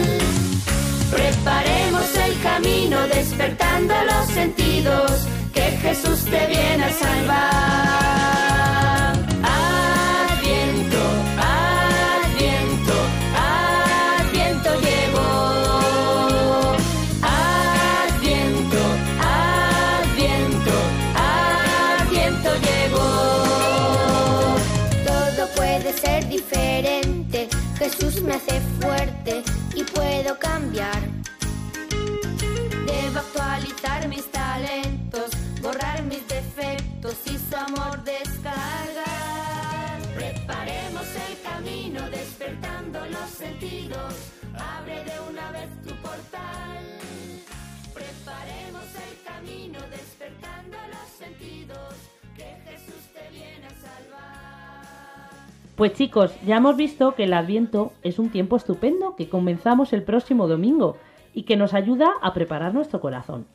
Preparemos 1.13 2.17
el 2.27 2.43
camino 2.43 3.07
despertando 3.07 3.95
los 4.11 4.27
sentidos. 4.35 5.29
Que 5.55 5.79
Jesús 5.83 6.25
te 6.25 6.47
viene 6.49 6.85
a 6.85 6.93
salvar. 6.93 8.40
Despertando 42.51 42.99
los 43.07 43.31
sentidos. 43.31 44.33
Abre 44.55 45.05
de 45.05 45.31
una 45.31 45.53
vez 45.53 45.71
tu 45.83 45.95
portal. 46.03 46.83
Preparemos 47.95 48.87
el 49.07 49.23
camino 49.25 49.79
despertando 49.91 50.77
los 50.89 51.09
sentidos. 51.11 51.95
Que 52.37 52.57
Jesús 52.69 53.09
te 53.15 53.31
viene 53.31 53.67
a 53.67 53.71
salvar. 53.71 55.31
Pues 55.77 55.93
chicos, 55.93 56.35
ya 56.45 56.57
hemos 56.57 56.77
visto 56.77 57.15
que 57.15 57.25
el 57.25 57.35
Adviento 57.35 57.93
es 58.03 58.19
un 58.19 58.31
tiempo 58.31 58.57
estupendo 58.57 59.15
que 59.15 59.29
comenzamos 59.29 59.93
el 59.93 60.03
próximo 60.03 60.49
domingo 60.49 60.97
y 61.33 61.45
que 61.45 61.57
nos 61.57 61.73
ayuda 61.75 62.11
a 62.21 62.35
preparar 62.35 62.75
nuestro 62.75 63.01
corazón. 63.01 63.47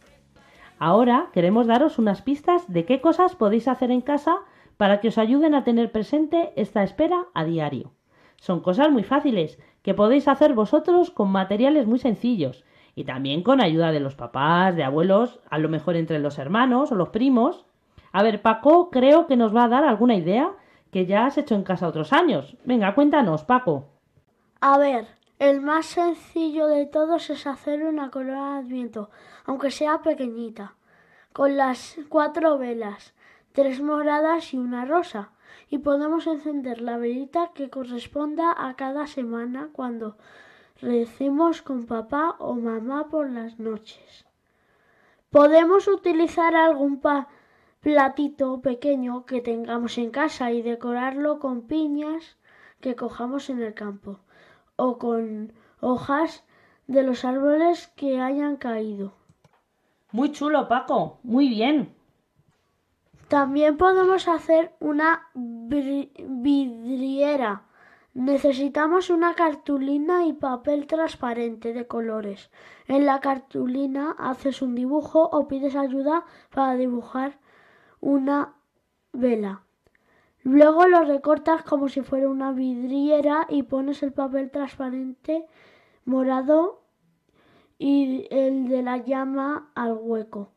Ahora 0.80 1.28
queremos 1.34 1.68
daros 1.68 2.00
unas 2.00 2.22
pistas 2.22 2.64
de 2.72 2.86
qué 2.86 3.02
cosas 3.02 3.36
podéis 3.36 3.68
hacer 3.68 3.92
en 3.92 4.02
casa 4.02 4.38
para 4.78 5.00
que 5.02 5.10
os 5.10 5.18
ayuden 5.18 5.54
a 5.54 5.64
tener 5.64 5.92
presente 5.92 6.54
esta 6.56 6.84
espera 6.84 7.26
a 7.34 7.44
diario. 7.44 7.95
Son 8.46 8.60
cosas 8.60 8.92
muy 8.92 9.02
fáciles 9.02 9.58
que 9.82 9.96
podéis 9.96 10.28
hacer 10.28 10.54
vosotros 10.54 11.10
con 11.10 11.32
materiales 11.32 11.88
muy 11.88 11.98
sencillos 11.98 12.64
y 12.94 13.04
también 13.04 13.42
con 13.42 13.60
ayuda 13.60 13.92
de 13.92 14.00
los 14.00 14.14
papás, 14.14 14.76
de 14.76 14.84
abuelos, 14.84 15.40
a 15.50 15.58
lo 15.58 15.68
mejor 15.68 15.96
entre 15.96 16.20
los 16.20 16.38
hermanos 16.38 16.92
o 16.92 16.96
los 16.96 17.10
primos. 17.10 17.66
A 18.12 18.22
ver, 18.22 18.44
Paco 18.44 18.92
creo 18.92 19.26
que 19.26 19.36
nos 19.36 19.56
va 19.56 19.64
a 19.64 19.68
dar 19.68 19.84
alguna 19.84 20.14
idea 20.14 20.52
que 20.92 21.08
ya 21.08 21.26
has 21.26 21.40
hecho 21.40 21.56
en 21.56 21.64
casa 21.64 21.88
otros 21.88 22.14
años. 22.14 22.56
Venga, 22.66 22.94
cuéntanos, 22.94 23.44
Paco. 23.44 23.86
A 24.62 24.78
ver, 24.78 25.08
el 25.40 25.62
más 25.62 25.88
sencillo 25.88 26.68
de 26.68 26.86
todos 26.86 27.32
es 27.32 27.48
hacer 27.48 27.84
una 27.84 28.12
corona 28.12 28.54
de 28.54 28.60
adviento, 28.60 29.10
aunque 29.46 29.72
sea 29.72 30.04
pequeñita, 30.04 30.76
con 31.34 31.58
las 31.58 31.98
cuatro 32.10 32.60
velas, 32.60 33.16
tres 33.54 33.82
moradas 33.82 34.54
y 34.54 34.58
una 34.58 34.86
rosa. 34.86 35.32
Y 35.70 35.80
podemos 35.80 36.28
encender 36.28 36.82
la 36.82 36.98
velita 36.98 37.52
que 37.54 37.70
corresponda 37.70 38.54
a 38.58 38.76
cada 38.76 39.08
semana 39.08 39.70
cuando 39.74 40.18
recemos 40.82 41.62
con 41.62 41.86
papá 41.86 42.36
o 42.40 42.56
mamá 42.56 43.08
por 43.10 43.30
las 43.30 43.60
noches. 43.60 44.26
Podemos 45.30 45.88
utilizar 45.88 46.56
algún 46.56 47.00
pa- 47.00 47.28
platito 47.82 48.62
pequeño 48.62 49.26
que 49.26 49.42
tengamos 49.42 49.98
en 49.98 50.12
casa 50.12 50.52
y 50.52 50.62
decorarlo 50.62 51.40
con 51.40 51.64
piñas 51.64 52.38
que 52.82 52.96
cojamos 52.96 53.50
en 53.50 53.62
el 53.62 53.74
campo 53.74 54.20
o 54.76 54.98
con 54.98 55.54
hojas 55.82 56.44
de 56.88 57.04
los 57.04 57.26
árboles 57.26 57.88
que 57.96 58.20
hayan 58.22 58.58
caído. 58.58 59.14
Muy 60.12 60.32
chulo, 60.32 60.68
Paco. 60.68 61.20
Muy 61.24 61.50
bien. 61.50 61.95
También 63.28 63.78
podemos 63.78 64.28
hacer 64.28 64.76
una 64.80 65.30
vidriera. 65.34 67.64
Necesitamos 68.14 69.10
una 69.10 69.34
cartulina 69.34 70.26
y 70.26 70.34
papel 70.34 70.86
transparente 70.86 71.74
de 71.74 71.88
colores. 71.88 72.52
En 72.88 73.08
la 73.08 73.20
cartulina 73.20 74.16
haces 74.20 74.62
un 74.62 74.76
dibujo 74.76 75.28
o 75.32 75.48
pides 75.48 75.76
ayuda 75.76 76.24
para 76.54 76.76
dibujar 76.76 77.40
una 78.00 78.54
vela. 79.12 79.64
Luego 80.44 80.86
lo 80.86 81.04
recortas 81.04 81.64
como 81.64 81.90
si 81.90 82.02
fuera 82.02 82.30
una 82.30 82.52
vidriera 82.52 83.48
y 83.50 83.64
pones 83.64 84.04
el 84.04 84.14
papel 84.14 84.52
transparente 84.52 85.48
morado 86.06 86.84
y 87.80 88.28
el 88.30 88.70
de 88.70 88.84
la 88.84 88.98
llama 88.98 89.72
al 89.74 89.98
hueco 90.00 90.52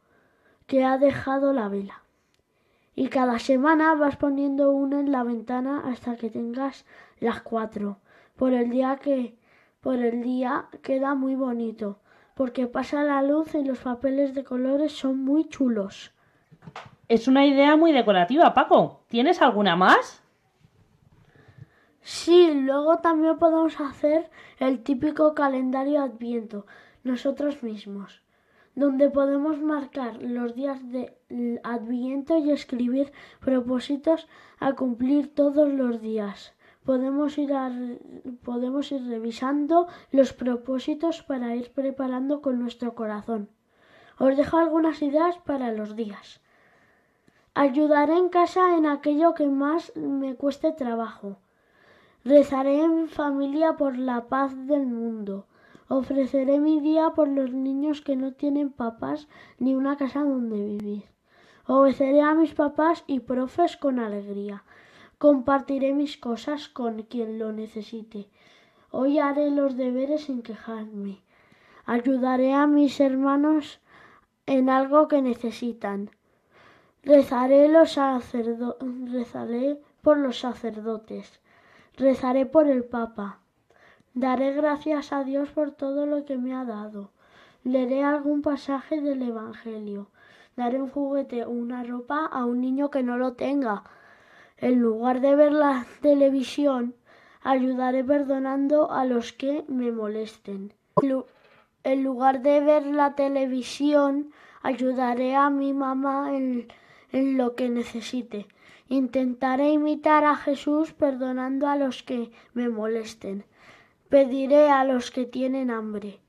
que 0.66 0.85
ha 0.85 0.98
dejado 0.98 1.54
la 1.54 1.68
vela. 1.68 2.02
Y 2.99 3.11
cada 3.11 3.39
semana 3.39 3.95
vas 3.95 4.17
poniendo 4.17 4.73
una 4.73 4.99
en 4.99 5.13
la 5.13 5.23
ventana 5.23 5.85
hasta 5.87 6.17
que 6.17 6.31
tengas 6.31 6.85
las 7.21 7.43
cuatro. 7.43 7.99
Por 8.35 8.53
el 8.53 8.71
día 8.71 8.99
que 9.01 9.37
por 9.81 10.01
el 10.01 10.21
día 10.21 10.67
queda 10.83 11.15
muy 11.15 11.37
bonito, 11.37 12.01
porque 12.35 12.67
pasa 12.67 13.05
la 13.05 13.23
luz 13.23 13.55
y 13.55 13.63
los 13.63 13.79
papeles 13.79 14.35
de 14.35 14.43
colores 14.43 14.91
son 14.91 15.25
muy 15.25 15.49
chulos. 15.49 16.11
Es 17.07 17.29
una 17.29 17.47
idea 17.47 17.77
muy 17.77 17.93
decorativa, 17.93 18.53
Paco. 18.53 19.05
¿Tienes 19.07 19.41
alguna 19.43 19.77
más? 19.77 20.21
Sí, 22.01 22.51
luego 22.53 22.99
también 22.99 23.39
podemos 23.39 23.79
hacer 23.81 24.29
el 24.59 24.83
típico 24.83 25.37
calendario 25.37 26.03
adviento 26.03 26.67
nosotros 27.05 27.63
mismos, 27.63 28.23
donde 28.79 29.11
podemos 29.11 29.61
marcar 29.61 30.23
los 30.23 30.55
días 30.55 30.79
de 30.93 31.12
adviento 31.64 32.38
y 32.38 32.53
escribir 32.53 33.12
propósitos 33.41 34.29
a 34.61 34.75
cumplir 34.75 35.35
todos 35.35 35.69
los 35.69 36.01
días. 36.01 36.55
Podemos 36.85 37.38
ir, 37.38 37.51
podemos 38.45 38.93
ir 38.93 39.05
revisando 39.09 39.88
los 40.12 40.33
propósitos 40.33 41.25
para 41.25 41.57
ir 41.57 41.73
preparando 41.73 42.41
con 42.41 42.61
nuestro 42.61 42.95
corazón. 42.95 43.49
Os 44.17 44.37
dejo 44.37 44.59
algunas 44.59 45.03
ideas 45.03 45.38
para 45.38 45.73
los 45.73 45.97
días. 45.97 46.41
Ayudaré 47.55 48.17
en 48.17 48.29
casa 48.29 48.77
en 48.77 48.87
aquello 48.87 49.35
que 49.35 49.49
más 49.49 49.93
me 49.97 50.37
cueste 50.37 50.71
trabajo. 50.71 51.38
Rezaré 52.25 52.81
en 52.85 53.09
familia 53.09 53.73
por 53.77 53.99
la 53.99 54.29
paz 54.29 54.55
del 54.69 54.87
mundo. 54.87 55.47
Ofreceré 55.88 56.61
mi 56.61 56.81
día 56.81 57.11
por 57.14 57.29
los 57.29 57.53
niños 57.53 58.03
que 58.03 58.14
no 58.14 58.33
tienen 58.35 58.70
papás 58.70 59.27
ni 59.59 59.74
una 59.74 59.96
casa 59.96 60.20
donde 60.20 60.62
vivir. 60.62 61.05
Obedeceré 61.66 62.20
a 62.20 62.35
mis 62.35 62.55
papás 62.55 63.05
y 63.07 63.20
profes 63.20 63.77
con 63.77 63.98
alegría. 63.98 64.64
Compartiré 65.18 65.94
mis 65.94 66.18
cosas 66.18 66.68
con 66.68 67.03
quien 67.05 67.38
lo 67.38 67.53
necesite. 67.53 68.29
Hoy 68.90 69.18
haré 69.18 69.51
los 69.51 69.77
deberes 69.77 70.24
sin 70.24 70.42
quejarme. 70.42 71.22
Ayudaré 71.87 72.53
a 72.53 72.66
mis 72.66 73.01
hermanos 73.01 73.81
en 74.44 74.68
algo 74.68 75.09
que 75.09 75.22
necesitan. 75.22 76.11
Rezaré, 77.03 77.68
los 77.68 77.98
rezaré 79.11 79.81
por 80.03 80.18
los 80.18 80.38
sacerdotes. 80.38 81.40
Rezaré 81.96 82.44
por 82.44 82.66
el 82.66 82.85
Papa. 82.85 83.40
Daré 84.24 84.48
gracias 84.52 85.12
a 85.12 85.22
Dios 85.22 85.48
por 85.50 85.70
todo 85.70 86.04
lo 86.04 86.24
que 86.24 86.37
me 86.38 86.52
ha 86.52 86.64
dado. 86.64 87.11
Leeré 87.62 88.02
algún 88.02 88.42
pasaje 88.42 89.00
del 89.00 89.22
Evangelio. 89.22 90.09
Daré 90.57 90.83
un 90.83 90.90
juguete 90.90 91.44
o 91.44 91.50
una 91.50 91.85
ropa 91.85 92.26
a 92.26 92.44
un 92.44 92.61
niño 92.61 92.90
que 92.90 93.04
no 93.04 93.16
lo 93.16 93.35
tenga. 93.35 93.85
En 94.57 94.81
lugar 94.81 95.20
de 95.20 95.37
ver 95.37 95.52
la 95.52 95.87
televisión, 96.02 96.94
ayudaré 97.42 98.02
perdonando 98.02 98.90
a 98.90 99.04
los 99.04 99.33
que 99.33 99.64
me 99.68 99.92
molesten. 99.92 100.72
En 101.00 101.09
lu- 101.11 101.26
En 101.85 102.02
lugar 102.02 102.42
de 102.42 102.59
ver 102.61 102.85
la 102.87 103.14
televisión, 103.14 104.33
ayudaré 104.62 105.37
a 105.37 105.48
mi 105.48 105.72
mamá 105.72 106.37
en, 106.37 106.66
en 107.12 107.38
lo 107.38 107.54
que 107.54 107.68
necesite. 107.70 108.48
Intentaré 108.88 109.70
imitar 109.70 110.24
a 110.24 110.35
Jesús 110.35 110.92
perdonando 110.92 111.68
a 111.68 111.76
los 111.76 112.02
que 112.02 112.33
me 112.52 112.68
molesten. 112.68 113.44
Pediré 114.09 114.71
a 114.71 114.85
los 114.85 115.11
que 115.11 115.25
tienen 115.27 115.71
hambre, 115.71 116.21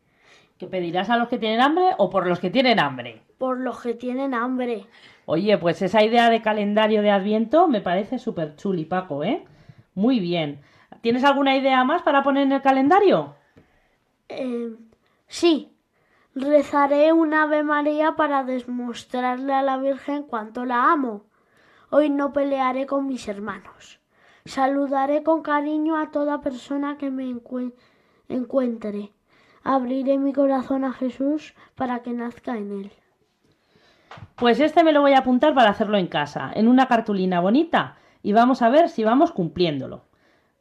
¿Que 0.58 0.68
pedirás 0.68 1.10
a 1.10 1.16
los 1.16 1.30
que 1.30 1.38
tienen 1.38 1.62
hambre 1.62 1.92
o 1.98 2.10
por 2.10 2.28
los 2.28 2.40
que 2.40 2.50
tienen 2.50 2.80
hambre? 2.80 3.22
por 3.38 3.58
los 3.58 3.82
que 3.82 3.94
tienen 3.94 4.34
hambre. 4.34 4.86
Oye, 5.26 5.58
pues 5.58 5.82
esa 5.82 6.04
idea 6.04 6.30
de 6.30 6.42
calendario 6.42 7.02
de 7.02 7.10
Adviento 7.10 7.70
me 7.70 7.80
parece 7.80 8.20
súper 8.20 8.58
chuli, 8.58 8.84
Paco, 8.84 9.24
¿eh? 9.24 9.46
Muy 9.96 10.20
bien. 10.20 10.60
¿Tienes 11.00 11.24
alguna 11.24 11.56
idea 11.56 11.82
más 11.86 12.02
para 12.02 12.22
poner 12.22 12.44
en 12.44 12.52
el 12.52 12.62
calendario? 12.62 13.36
Eh, 14.28 14.76
sí, 15.28 15.72
rezaré 16.36 17.14
un 17.14 17.34
Ave 17.34 17.64
María 17.64 18.18
para 18.18 18.44
demostrarle 18.44 19.54
a 19.54 19.62
la 19.62 19.78
Virgen 19.78 20.24
cuánto 20.24 20.66
la 20.66 20.92
amo. 20.92 21.24
Hoy 21.92 22.10
no 22.10 22.34
pelearé 22.34 22.86
con 22.86 23.08
mis 23.08 23.26
hermanos. 23.30 23.99
Saludaré 24.46 25.24
con 25.24 25.42
cariño 25.42 25.98
a 25.98 26.12
toda 26.12 26.42
persona 26.42 26.98
que 26.98 27.12
me 27.12 27.26
encue- 27.26 27.74
encuentre. 28.28 29.12
Abriré 29.64 30.18
mi 30.18 30.34
corazón 30.34 30.86
a 30.86 30.94
Jesús 30.94 31.54
para 31.76 32.00
que 32.00 32.14
nazca 32.14 32.58
en 32.58 32.72
él. 32.72 32.92
Pues 34.36 34.60
este 34.60 34.84
me 34.84 34.94
lo 34.94 35.02
voy 35.02 35.14
a 35.14 35.20
apuntar 35.20 35.54
para 35.54 35.70
hacerlo 35.70 35.98
en 35.98 36.08
casa, 36.08 36.52
en 36.54 36.68
una 36.68 36.88
cartulina 36.88 37.40
bonita, 37.42 37.98
y 38.24 38.34
vamos 38.34 38.62
a 38.62 38.70
ver 38.70 38.90
si 38.90 39.04
vamos 39.04 39.32
cumpliéndolo. 39.32 40.06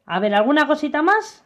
A 0.05 0.19
ver, 0.19 0.35
¿alguna 0.35 0.67
cosita 0.67 1.01
más? 1.01 1.45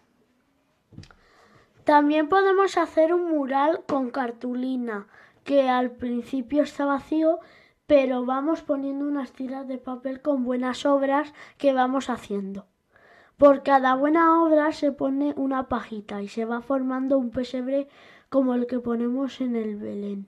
También 1.83 2.29
podemos 2.29 2.77
hacer 2.77 3.13
un 3.13 3.29
mural 3.29 3.83
con 3.87 4.09
cartulina, 4.09 5.07
que 5.43 5.69
al 5.69 5.91
principio 5.91 6.63
está 6.63 6.85
vacío, 6.85 7.39
pero 7.95 8.25
vamos 8.25 8.63
poniendo 8.63 9.05
unas 9.05 9.33
tiras 9.33 9.67
de 9.67 9.77
papel 9.77 10.19
con 10.19 10.43
buenas 10.43 10.83
obras 10.83 11.31
que 11.59 11.73
vamos 11.73 12.09
haciendo. 12.09 12.65
Por 13.37 13.61
cada 13.61 13.93
buena 13.93 14.41
obra 14.41 14.71
se 14.71 14.91
pone 14.91 15.35
una 15.37 15.69
pajita 15.69 16.19
y 16.23 16.27
se 16.27 16.43
va 16.43 16.61
formando 16.61 17.19
un 17.19 17.29
pesebre 17.29 17.87
como 18.29 18.55
el 18.55 18.65
que 18.65 18.79
ponemos 18.79 19.41
en 19.41 19.55
el 19.55 19.75
Belén. 19.75 20.27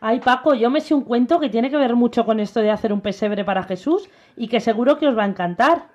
Ay, 0.00 0.20
Paco, 0.20 0.54
yo 0.54 0.70
me 0.70 0.80
sé 0.80 0.94
un 0.94 1.04
cuento 1.04 1.38
que 1.38 1.50
tiene 1.50 1.68
que 1.68 1.76
ver 1.76 1.96
mucho 1.96 2.24
con 2.24 2.40
esto 2.40 2.60
de 2.60 2.70
hacer 2.70 2.94
un 2.94 3.02
pesebre 3.02 3.44
para 3.44 3.64
Jesús 3.64 4.08
y 4.34 4.48
que 4.48 4.60
seguro 4.60 4.96
que 4.96 5.08
os 5.08 5.18
va 5.18 5.24
a 5.24 5.28
encantar. 5.28 5.90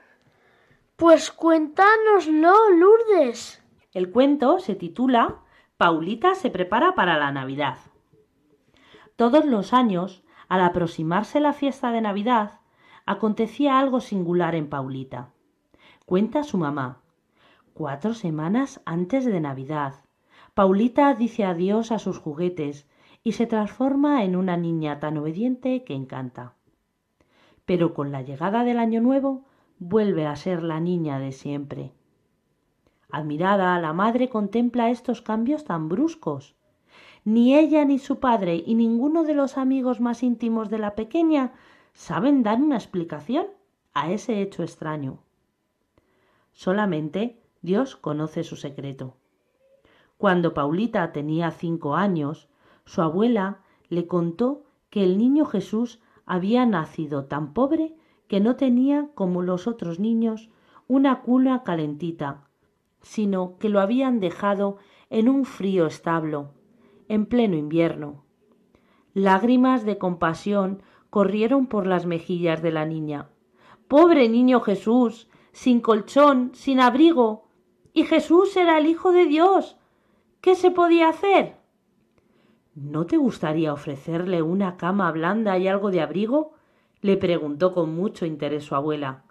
Pues 0.98 1.32
cuéntanoslo, 1.32 2.54
Lourdes. 2.78 3.60
El 3.92 4.12
cuento 4.12 4.60
se 4.60 4.76
titula 4.76 5.40
Paulita 5.78 6.36
se 6.36 6.52
prepara 6.52 6.94
para 6.94 7.18
la 7.18 7.32
Navidad. 7.32 7.80
Todos 9.16 9.46
los 9.46 9.74
años, 9.74 10.24
al 10.50 10.62
aproximarse 10.62 11.40
la 11.40 11.54
fiesta 11.54 11.92
de 11.92 12.02
Navidad, 12.02 12.60
acontecía 13.06 13.80
algo 13.80 14.02
singular 14.02 14.56
en 14.56 14.70
Paulita. 14.70 15.30
Cuenta 16.06 16.44
su 16.44 16.58
mamá. 16.58 17.02
Cuatro 17.74 18.14
semanas 18.14 18.82
antes 18.86 19.26
de 19.26 19.40
Navidad, 19.40 19.94
Paulita 20.54 21.14
dice 21.14 21.46
adiós 21.46 21.92
a 21.94 22.00
sus 22.00 22.18
juguetes 22.18 22.86
y 23.24 23.34
se 23.34 23.46
transforma 23.46 24.24
en 24.24 24.36
una 24.36 24.58
niña 24.58 25.00
tan 25.00 25.18
obediente 25.18 25.84
que 25.86 25.94
encanta. 25.94 26.56
Pero 27.66 27.94
con 27.94 28.12
la 28.12 28.24
llegada 28.24 28.64
del 28.64 28.80
Año 28.80 29.00
Nuevo 29.00 29.46
vuelve 29.78 30.26
a 30.26 30.36
ser 30.36 30.64
la 30.64 30.80
niña 30.80 31.20
de 31.20 31.32
siempre. 31.32 31.94
Admirada, 33.12 33.80
la 33.80 33.94
madre 33.94 34.30
contempla 34.30 34.90
estos 34.90 35.22
cambios 35.22 35.64
tan 35.64 35.90
bruscos. 35.90 36.56
Ni 37.30 37.56
ella 37.56 37.86
ni 37.86 38.00
su 38.00 38.20
padre 38.20 38.64
y 38.66 38.74
ninguno 38.74 39.24
de 39.24 39.36
los 39.36 39.60
amigos 39.60 40.02
más 40.02 40.24
íntimos 40.24 40.72
de 40.72 40.80
la 40.80 40.96
pequeña 40.96 41.54
saben 41.94 42.42
dar 42.42 42.60
una 42.60 42.76
explicación 42.76 43.46
a 43.94 44.12
ese 44.12 44.42
hecho 44.42 44.64
extraño. 44.64 45.20
Solamente 46.54 47.40
Dios 47.62 47.96
conoce 47.96 48.44
su 48.44 48.56
secreto. 48.56 49.14
Cuando 50.18 50.56
Paulita 50.56 51.12
tenía 51.12 51.52
cinco 51.52 51.96
años, 51.96 52.50
su 52.86 53.04
abuela 53.04 53.60
le 53.90 54.08
contó 54.08 54.64
que 54.90 55.04
el 55.04 55.20
niño 55.20 55.46
Jesús 55.46 56.00
había 56.26 56.66
nacido 56.66 57.26
tan 57.26 57.54
pobre 57.54 57.94
que 58.28 58.40
no 58.40 58.56
tenía, 58.56 59.08
como 59.14 59.44
los 59.44 59.68
otros 59.68 60.00
niños, 60.00 60.50
una 60.88 61.22
cuna 61.22 61.62
calentita, 61.62 62.48
sino 63.04 63.60
que 63.60 63.70
lo 63.70 63.82
habían 63.82 64.20
dejado 64.20 64.78
en 65.12 65.30
un 65.30 65.46
frío 65.46 65.86
establo, 65.86 66.54
en 67.10 67.26
pleno 67.26 67.58
invierno. 67.58 68.24
Lágrimas 69.14 69.84
de 69.84 69.98
compasión 69.98 70.82
corrieron 71.10 71.68
por 71.68 71.86
las 71.86 72.06
mejillas 72.06 72.62
de 72.62 72.72
la 72.72 72.86
niña. 72.86 73.30
Pobre 73.88 74.30
niño 74.30 74.62
Jesús, 74.62 75.28
sin 75.52 75.82
colchón, 75.82 76.52
sin 76.54 76.80
abrigo. 76.80 77.50
Y 77.92 78.04
Jesús 78.04 78.56
era 78.56 78.78
el 78.78 78.86
Hijo 78.86 79.12
de 79.12 79.26
Dios. 79.26 79.78
¿Qué 80.40 80.56
se 80.56 80.72
podía 80.72 81.10
hacer? 81.10 81.58
¿No 82.76 83.06
te 83.08 83.18
gustaría 83.18 83.74
ofrecerle 83.74 84.42
una 84.42 84.78
cama 84.78 85.12
blanda 85.12 85.58
y 85.58 85.68
algo 85.68 85.92
de 85.92 86.02
abrigo? 86.02 86.54
le 87.02 87.18
preguntó 87.18 87.74
con 87.74 87.96
mucho 87.96 88.26
interés 88.26 88.66
su 88.66 88.76
abuela. 88.76 89.24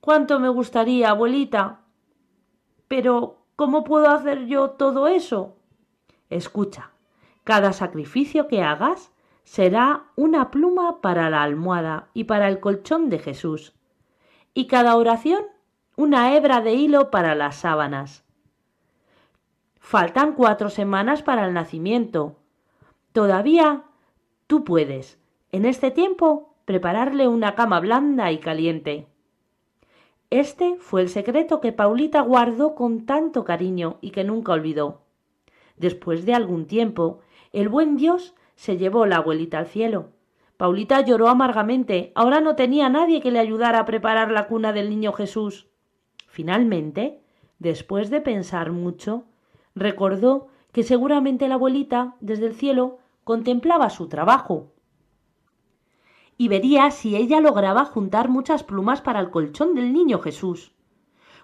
¿Cuánto 0.00 0.40
me 0.40 0.48
gustaría, 0.48 1.10
abuelita? 1.10 1.82
Pero, 2.86 3.44
¿cómo 3.56 3.84
puedo 3.84 4.08
hacer 4.08 4.46
yo 4.46 4.70
todo 4.70 5.08
eso? 5.08 5.57
Escucha, 6.30 6.90
cada 7.44 7.72
sacrificio 7.72 8.48
que 8.48 8.62
hagas 8.62 9.10
será 9.44 10.04
una 10.16 10.50
pluma 10.50 11.00
para 11.00 11.30
la 11.30 11.42
almohada 11.42 12.08
y 12.12 12.24
para 12.24 12.48
el 12.48 12.60
colchón 12.60 13.08
de 13.08 13.18
Jesús, 13.18 13.74
y 14.52 14.66
cada 14.66 14.96
oración 14.96 15.44
una 15.96 16.36
hebra 16.36 16.60
de 16.60 16.74
hilo 16.74 17.10
para 17.10 17.34
las 17.34 17.56
sábanas. 17.56 18.24
Faltan 19.80 20.34
cuatro 20.34 20.68
semanas 20.68 21.22
para 21.22 21.46
el 21.46 21.54
nacimiento. 21.54 22.36
Todavía 23.12 23.84
tú 24.46 24.64
puedes, 24.64 25.18
en 25.50 25.64
este 25.64 25.90
tiempo, 25.90 26.54
prepararle 26.66 27.26
una 27.26 27.54
cama 27.54 27.80
blanda 27.80 28.30
y 28.30 28.38
caliente. 28.38 29.08
Este 30.28 30.76
fue 30.78 31.00
el 31.00 31.08
secreto 31.08 31.62
que 31.62 31.72
Paulita 31.72 32.20
guardó 32.20 32.74
con 32.74 33.06
tanto 33.06 33.44
cariño 33.44 33.96
y 34.02 34.10
que 34.10 34.24
nunca 34.24 34.52
olvidó. 34.52 35.00
Después 35.78 36.24
de 36.24 36.34
algún 36.34 36.66
tiempo, 36.66 37.20
el 37.52 37.68
buen 37.68 37.96
Dios 37.96 38.34
se 38.54 38.76
llevó 38.76 39.06
la 39.06 39.16
abuelita 39.16 39.58
al 39.58 39.66
cielo. 39.66 40.10
Paulita 40.56 41.00
lloró 41.02 41.28
amargamente. 41.28 42.12
Ahora 42.14 42.40
no 42.40 42.56
tenía 42.56 42.88
nadie 42.88 43.20
que 43.20 43.30
le 43.30 43.38
ayudara 43.38 43.80
a 43.80 43.84
preparar 43.84 44.30
la 44.32 44.48
cuna 44.48 44.72
del 44.72 44.90
niño 44.90 45.12
Jesús. 45.12 45.68
Finalmente, 46.26 47.20
después 47.58 48.10
de 48.10 48.20
pensar 48.20 48.72
mucho, 48.72 49.24
recordó 49.74 50.48
que 50.72 50.82
seguramente 50.82 51.48
la 51.48 51.54
abuelita, 51.54 52.16
desde 52.20 52.46
el 52.46 52.54
cielo, 52.54 52.98
contemplaba 53.24 53.90
su 53.90 54.08
trabajo 54.08 54.72
y 56.38 56.46
vería 56.46 56.90
si 56.92 57.16
ella 57.16 57.40
lograba 57.40 57.84
juntar 57.84 58.28
muchas 58.28 58.62
plumas 58.62 59.00
para 59.00 59.20
el 59.20 59.30
colchón 59.30 59.74
del 59.74 59.92
niño 59.92 60.20
Jesús. 60.20 60.72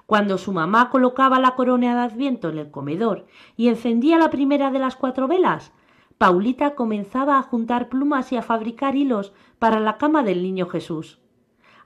Cuando 0.07 0.37
su 0.37 0.53
mamá 0.53 0.91
colocaba 0.91 1.39
la 1.41 1.55
corona 1.55 1.95
de 1.95 2.01
Adviento 2.01 2.51
en 2.51 2.59
el 2.59 2.71
comedor 2.71 3.27
y 3.57 3.69
encendía 3.69 4.19
la 4.19 4.31
primera 4.31 4.71
de 4.71 4.79
las 4.79 4.97
cuatro 4.97 5.29
velas, 5.29 5.73
Paulita 6.19 6.75
comenzaba 6.75 7.39
a 7.39 7.43
juntar 7.43 7.89
plumas 7.89 8.31
y 8.33 8.37
a 8.37 8.43
fabricar 8.43 8.97
hilos 8.97 9.33
para 9.59 9.81
la 9.81 9.97
cama 9.97 10.23
del 10.23 10.43
niño 10.43 10.67
Jesús. 10.67 11.21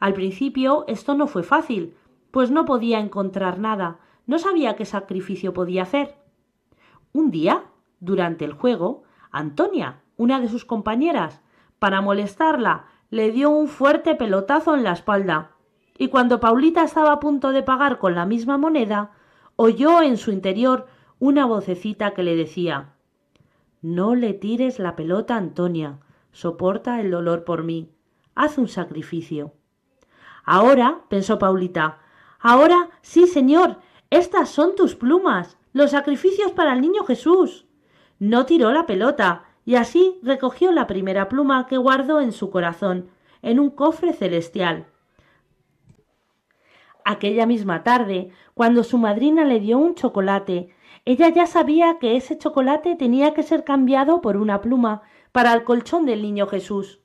Al 0.00 0.14
principio 0.14 0.84
esto 0.88 1.14
no 1.14 1.26
fue 1.26 1.42
fácil, 1.42 1.96
pues 2.30 2.50
no 2.50 2.64
podía 2.64 2.98
encontrar 3.00 3.58
nada, 3.58 4.00
no 4.26 4.38
sabía 4.38 4.76
qué 4.76 4.84
sacrificio 4.84 5.54
podía 5.54 5.82
hacer. 5.82 6.16
Un 7.12 7.30
día, 7.30 7.64
durante 8.00 8.44
el 8.44 8.52
juego, 8.52 9.04
Antonia, 9.30 10.02
una 10.16 10.40
de 10.40 10.48
sus 10.48 10.64
compañeras, 10.64 11.40
para 11.78 12.00
molestarla, 12.00 12.86
le 13.10 13.32
dio 13.32 13.50
un 13.50 13.68
fuerte 13.68 14.14
pelotazo 14.14 14.74
en 14.74 14.84
la 14.84 14.92
espalda, 14.92 15.52
y 15.98 16.08
cuando 16.08 16.38
Paulita 16.38 16.84
estaba 16.84 17.12
a 17.12 17.20
punto 17.20 17.50
de 17.50 17.64
pagar 17.64 17.98
con 17.98 18.14
la 18.14 18.24
misma 18.24 18.56
moneda, 18.56 19.10
oyó 19.56 20.00
en 20.00 20.16
su 20.16 20.30
interior 20.30 20.86
una 21.18 21.44
vocecita 21.44 22.14
que 22.14 22.22
le 22.22 22.36
decía 22.36 22.94
No 23.82 24.14
le 24.14 24.32
tires 24.32 24.78
la 24.78 24.94
pelota, 24.94 25.36
Antonia, 25.36 25.98
soporta 26.30 27.00
el 27.00 27.10
dolor 27.10 27.42
por 27.44 27.64
mí, 27.64 27.90
haz 28.36 28.58
un 28.58 28.68
sacrificio. 28.68 29.52
Ahora, 30.44 31.00
pensó 31.08 31.38
Paulita, 31.38 31.98
ahora 32.38 32.90
sí, 33.02 33.26
señor, 33.26 33.78
estas 34.10 34.48
son 34.48 34.76
tus 34.76 34.94
plumas, 34.94 35.58
los 35.72 35.90
sacrificios 35.90 36.52
para 36.52 36.72
el 36.72 36.80
niño 36.80 37.04
Jesús. 37.04 37.66
No 38.20 38.46
tiró 38.46 38.72
la 38.72 38.86
pelota, 38.86 39.44
y 39.64 39.74
así 39.74 40.18
recogió 40.22 40.70
la 40.72 40.86
primera 40.86 41.28
pluma 41.28 41.66
que 41.66 41.76
guardó 41.76 42.20
en 42.20 42.32
su 42.32 42.50
corazón, 42.50 43.10
en 43.42 43.58
un 43.58 43.70
cofre 43.70 44.12
celestial. 44.12 44.86
Aquella 47.10 47.46
misma 47.46 47.84
tarde, 47.84 48.28
cuando 48.52 48.84
su 48.84 48.98
madrina 48.98 49.46
le 49.46 49.60
dio 49.60 49.78
un 49.78 49.94
chocolate, 49.94 50.68
ella 51.06 51.30
ya 51.30 51.46
sabía 51.46 51.96
que 51.98 52.16
ese 52.16 52.36
chocolate 52.36 52.96
tenía 52.96 53.32
que 53.32 53.42
ser 53.42 53.64
cambiado 53.64 54.20
por 54.20 54.36
una 54.36 54.60
pluma 54.60 55.00
para 55.32 55.54
el 55.54 55.64
colchón 55.64 56.04
del 56.04 56.20
niño 56.20 56.46
Jesús. 56.48 57.00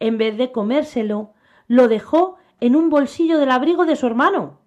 En 0.00 0.18
vez 0.18 0.36
de 0.36 0.52
comérselo, 0.52 1.32
lo 1.66 1.88
dejó 1.88 2.36
en 2.60 2.76
un 2.76 2.90
bolsillo 2.90 3.38
del 3.38 3.50
abrigo 3.50 3.86
de 3.86 3.96
su 3.96 4.06
hermano. 4.06 4.58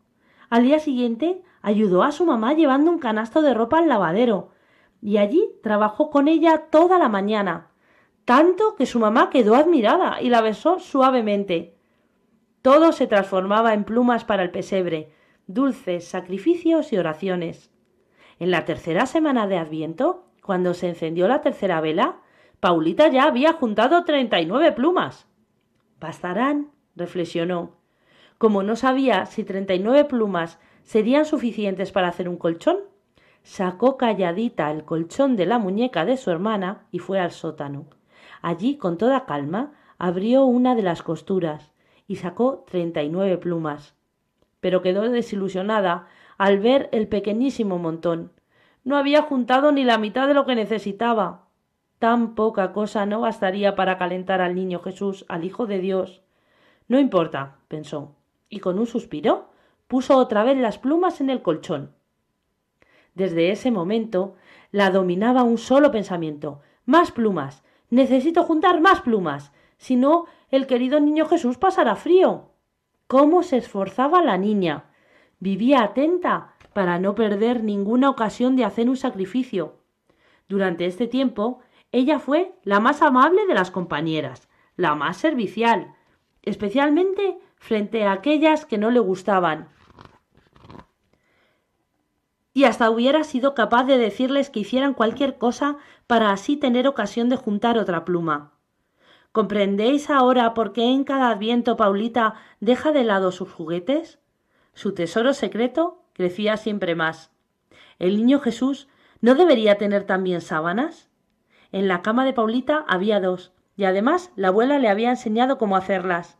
Al 0.50 0.64
día 0.64 0.80
siguiente 0.80 1.44
ayudó 1.62 2.02
a 2.02 2.12
su 2.12 2.26
mamá 2.26 2.56
llevando 2.56 2.90
un 2.90 2.98
canasto 2.98 3.44
de 3.44 3.54
ropa 3.54 3.78
al 3.78 3.88
lavadero, 3.88 4.50
y 5.00 5.18
allí 5.18 5.48
trabajó 5.62 6.10
con 6.10 6.28
ella 6.28 6.70
toda 6.72 6.98
la 6.98 7.08
mañana, 7.08 7.70
tanto 8.26 8.76
que 8.76 8.88
su 8.88 8.98
mamá 8.98 9.30
quedó 9.30 9.54
admirada 9.54 10.24
y 10.24 10.30
la 10.30 10.42
besó 10.42 10.80
suavemente. 10.80 11.78
Todo 12.62 12.92
se 12.92 13.08
transformaba 13.08 13.74
en 13.74 13.86
plumas 13.86 14.24
para 14.24 14.44
el 14.44 14.52
pesebre, 14.52 15.12
dulces, 15.48 16.08
sacrificios 16.08 16.94
y 16.94 16.98
oraciones. 16.98 17.72
En 18.38 18.52
la 18.52 18.66
tercera 18.66 19.08
semana 19.08 19.48
de 19.48 19.58
Adviento, 19.58 20.26
cuando 20.44 20.76
se 20.76 20.90
encendió 20.90 21.28
la 21.28 21.42
tercera 21.42 21.82
vela, 21.82 22.20
Paulita 22.60 23.08
ya 23.08 23.24
había 23.24 23.54
juntado 23.54 24.04
treinta 24.04 24.40
y 24.40 24.46
nueve 24.46 24.72
plumas. 24.74 25.28
Bastarán, 26.00 26.70
reflexionó. 26.96 27.78
Como 28.38 28.62
no 28.62 28.76
sabía 28.76 29.26
si 29.26 29.44
treinta 29.44 29.74
y 29.74 29.80
nueve 29.80 30.06
plumas 30.06 30.60
serían 30.84 31.26
suficientes 31.26 31.92
para 31.92 32.10
hacer 32.10 32.30
un 32.30 32.38
colchón, 32.38 32.78
sacó 33.42 33.98
calladita 33.98 34.70
el 34.70 34.86
colchón 34.86 35.36
de 35.36 35.48
la 35.48 35.58
muñeca 35.58 36.06
de 36.06 36.18
su 36.18 36.30
hermana 36.30 36.86
y 36.92 37.00
fue 37.00 37.20
al 37.20 37.32
sótano. 37.32 37.88
Allí, 38.44 38.78
con 38.78 39.00
toda 39.00 39.26
calma, 39.26 39.74
abrió 39.98 40.46
una 40.46 40.76
de 40.76 40.84
las 40.84 41.02
costuras 41.02 41.71
y 42.08 42.18
sacó 42.18 42.66
treinta 42.70 43.04
y 43.04 43.10
nueve 43.10 43.38
plumas. 43.38 43.96
Pero 44.60 44.82
quedó 44.82 45.10
desilusionada 45.10 46.08
al 46.38 46.60
ver 46.60 46.90
el 46.92 47.08
pequeñísimo 47.08 47.78
montón. 47.78 48.32
No 48.84 48.98
había 48.98 49.22
juntado 49.22 49.72
ni 49.72 49.84
la 49.84 49.98
mitad 49.98 50.28
de 50.28 50.34
lo 50.34 50.46
que 50.46 50.56
necesitaba. 50.56 51.48
Tan 52.00 52.36
poca 52.36 52.74
cosa 52.74 53.06
no 53.06 53.22
bastaría 53.22 53.76
para 53.76 53.98
calentar 53.98 54.42
al 54.42 54.56
niño 54.56 54.80
Jesús, 54.80 55.26
al 55.30 55.46
Hijo 55.46 55.68
de 55.68 55.80
Dios. 55.80 56.22
No 56.88 57.00
importa, 57.00 57.58
pensó, 57.68 58.16
y 58.50 58.60
con 58.60 58.80
un 58.80 58.88
suspiro 58.88 59.50
puso 59.88 60.18
otra 60.18 60.44
vez 60.44 60.58
las 60.58 60.78
plumas 60.78 61.22
en 61.22 61.30
el 61.30 61.42
colchón. 61.42 61.92
Desde 63.14 63.52
ese 63.52 63.72
momento 63.72 64.36
la 64.72 64.90
dominaba 64.90 65.44
un 65.44 65.58
solo 65.58 65.92
pensamiento 65.92 66.62
más 66.86 67.12
plumas. 67.12 67.64
Necesito 67.90 68.44
juntar 68.44 68.82
más 68.82 69.02
plumas. 69.02 69.52
Si 69.78 69.96
no, 69.96 70.26
el 70.52 70.68
querido 70.68 71.00
niño 71.00 71.26
Jesús 71.26 71.58
pasará 71.58 71.96
frío. 71.96 72.52
¿Cómo 73.08 73.42
se 73.42 73.58
esforzaba 73.58 74.22
la 74.22 74.38
niña? 74.38 74.92
Vivía 75.40 75.82
atenta 75.82 76.54
para 76.74 77.00
no 77.00 77.16
perder 77.16 77.64
ninguna 77.64 78.10
ocasión 78.10 78.56
de 78.56 78.66
hacer 78.66 78.90
un 78.90 78.98
sacrificio. 78.98 79.80
Durante 80.48 80.86
este 80.86 81.08
tiempo, 81.08 81.60
ella 81.92 82.20
fue 82.20 82.54
la 82.64 82.80
más 82.80 83.02
amable 83.02 83.46
de 83.48 83.54
las 83.54 83.72
compañeras, 83.72 84.50
la 84.76 84.96
más 84.96 85.18
servicial, 85.18 85.96
especialmente 86.44 87.40
frente 87.56 88.04
a 88.04 88.12
aquellas 88.12 88.66
que 88.66 88.78
no 88.78 88.92
le 88.92 89.00
gustaban, 89.00 89.70
y 92.54 92.66
hasta 92.66 92.90
hubiera 92.90 93.24
sido 93.24 93.56
capaz 93.56 93.86
de 93.86 93.98
decirles 93.98 94.50
que 94.50 94.60
hicieran 94.60 94.94
cualquier 94.94 95.38
cosa 95.38 95.78
para 96.08 96.32
así 96.32 96.58
tener 96.58 96.88
ocasión 96.88 97.30
de 97.30 97.38
juntar 97.38 97.78
otra 97.78 98.04
pluma. 98.04 98.52
¿Comprendéis 99.32 100.10
ahora 100.10 100.54
por 100.54 100.74
qué 100.74 100.84
en 100.92 101.06
cada 101.06 101.30
adviento 101.30 101.78
Paulita 101.78 102.36
deja 102.60 102.92
de 102.92 103.06
lado 103.06 103.32
sus 103.32 103.50
juguetes? 103.50 104.20
Su 104.74 104.94
tesoro 104.94 105.34
secreto 105.34 106.04
crecía 106.12 106.58
siempre 106.58 106.96
más. 106.96 107.32
¿El 107.98 108.18
niño 108.18 108.42
Jesús 108.42 108.90
no 109.22 109.36
debería 109.36 109.78
tener 109.78 110.04
también 110.04 110.42
sábanas? 110.42 111.10
En 111.72 111.88
la 111.88 112.02
cama 112.02 112.26
de 112.26 112.34
Paulita 112.34 112.84
había 112.90 113.22
dos, 113.22 113.54
y 113.78 113.86
además 113.86 114.32
la 114.36 114.50
abuela 114.50 114.80
le 114.80 114.90
había 114.90 115.12
enseñado 115.12 115.58
cómo 115.58 115.78
hacerlas. 115.78 116.38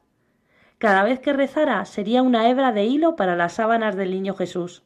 Cada 0.78 1.04
vez 1.04 1.20
que 1.20 1.32
rezara 1.32 1.86
sería 1.86 2.22
una 2.22 2.50
hebra 2.50 2.74
de 2.74 2.84
hilo 2.84 3.16
para 3.16 3.38
las 3.38 3.54
sábanas 3.54 3.96
del 3.96 4.12
niño 4.12 4.34
Jesús. 4.34 4.84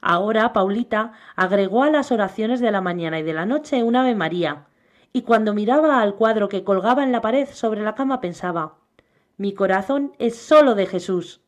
Ahora 0.00 0.52
Paulita 0.52 1.12
agregó 1.36 1.84
a 1.84 1.90
las 1.90 2.10
oraciones 2.10 2.58
de 2.58 2.72
la 2.72 2.80
mañana 2.80 3.20
y 3.20 3.22
de 3.22 3.34
la 3.34 3.46
noche 3.46 3.84
un 3.84 3.94
Ave 3.94 4.16
María, 4.16 4.66
y 5.12 5.22
cuando 5.22 5.54
miraba 5.54 6.00
al 6.00 6.14
cuadro 6.14 6.48
que 6.48 6.64
colgaba 6.64 7.02
en 7.02 7.12
la 7.12 7.20
pared 7.20 7.48
sobre 7.50 7.82
la 7.82 7.94
cama 7.94 8.20
pensaba 8.20 8.76
Mi 9.36 9.54
corazón 9.54 10.12
es 10.18 10.36
solo 10.36 10.74
de 10.74 10.86
Jesús. 10.86 11.40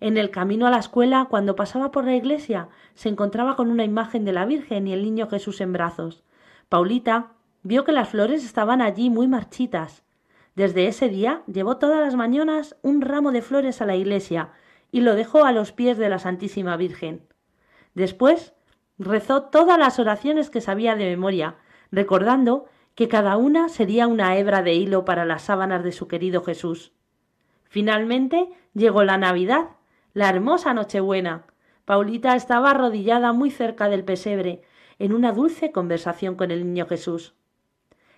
En 0.00 0.16
el 0.16 0.30
camino 0.30 0.66
a 0.66 0.70
la 0.70 0.78
escuela, 0.78 1.26
cuando 1.30 1.56
pasaba 1.56 1.90
por 1.90 2.04
la 2.04 2.14
iglesia, 2.14 2.68
se 2.94 3.08
encontraba 3.08 3.56
con 3.56 3.70
una 3.70 3.84
imagen 3.84 4.24
de 4.24 4.32
la 4.32 4.44
Virgen 4.44 4.86
y 4.86 4.92
el 4.92 5.02
niño 5.02 5.28
Jesús 5.28 5.60
en 5.60 5.72
brazos. 5.72 6.24
Paulita 6.68 7.32
vio 7.62 7.84
que 7.84 7.92
las 7.92 8.10
flores 8.10 8.44
estaban 8.44 8.82
allí 8.82 9.08
muy 9.08 9.28
marchitas. 9.28 10.02
Desde 10.56 10.86
ese 10.86 11.08
día 11.08 11.42
llevó 11.46 11.78
todas 11.78 12.00
las 12.00 12.16
mañanas 12.16 12.76
un 12.82 13.00
ramo 13.00 13.32
de 13.32 13.42
flores 13.42 13.80
a 13.80 13.86
la 13.86 13.96
iglesia 13.96 14.50
y 14.92 15.00
lo 15.00 15.14
dejó 15.14 15.44
a 15.44 15.52
los 15.52 15.72
pies 15.72 15.98
de 15.98 16.08
la 16.08 16.18
Santísima 16.18 16.76
Virgen. 16.76 17.26
Después 17.94 18.54
rezó 18.98 19.44
todas 19.44 19.78
las 19.78 19.98
oraciones 19.98 20.50
que 20.50 20.60
sabía 20.60 20.94
de 20.96 21.06
memoria, 21.06 21.56
recordando 21.94 22.66
que 22.94 23.08
cada 23.08 23.36
una 23.36 23.68
sería 23.68 24.06
una 24.06 24.36
hebra 24.36 24.62
de 24.62 24.74
hilo 24.74 25.04
para 25.04 25.24
las 25.24 25.42
sábanas 25.42 25.82
de 25.82 25.92
su 25.92 26.08
querido 26.08 26.42
Jesús. 26.42 26.92
Finalmente 27.64 28.48
llegó 28.74 29.04
la 29.04 29.18
Navidad, 29.18 29.70
la 30.12 30.28
hermosa 30.28 30.74
Nochebuena. 30.74 31.46
Paulita 31.84 32.36
estaba 32.36 32.70
arrodillada 32.70 33.32
muy 33.32 33.50
cerca 33.50 33.88
del 33.88 34.04
pesebre, 34.04 34.62
en 34.98 35.12
una 35.12 35.32
dulce 35.32 35.72
conversación 35.72 36.36
con 36.36 36.50
el 36.50 36.64
niño 36.64 36.86
Jesús. 36.86 37.34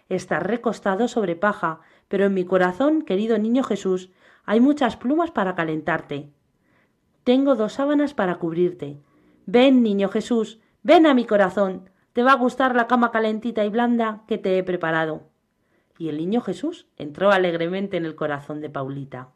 Estás 0.08 0.42
recostado 0.42 1.08
sobre 1.08 1.36
paja, 1.36 1.80
pero 2.08 2.26
en 2.26 2.34
mi 2.34 2.44
corazón, 2.44 3.02
querido 3.02 3.38
niño 3.38 3.62
Jesús, 3.62 4.10
hay 4.44 4.60
muchas 4.60 4.96
plumas 4.96 5.30
para 5.30 5.54
calentarte. 5.54 6.30
Tengo 7.24 7.56
dos 7.56 7.72
sábanas 7.72 8.14
para 8.14 8.36
cubrirte. 8.36 9.00
Ven, 9.46 9.82
niño 9.82 10.08
Jesús, 10.08 10.60
ven 10.82 11.06
a 11.06 11.14
mi 11.14 11.24
corazón. 11.24 11.90
Te 12.16 12.22
va 12.22 12.32
a 12.32 12.36
gustar 12.36 12.74
la 12.74 12.86
cama 12.86 13.12
calentita 13.12 13.62
y 13.62 13.68
blanda 13.68 14.22
que 14.26 14.38
te 14.38 14.56
he 14.56 14.62
preparado. 14.62 15.28
Y 15.98 16.08
el 16.08 16.16
niño 16.16 16.40
Jesús 16.40 16.86
entró 16.96 17.30
alegremente 17.30 17.98
en 17.98 18.06
el 18.06 18.14
corazón 18.14 18.62
de 18.62 18.70
Paulita. 18.70 19.28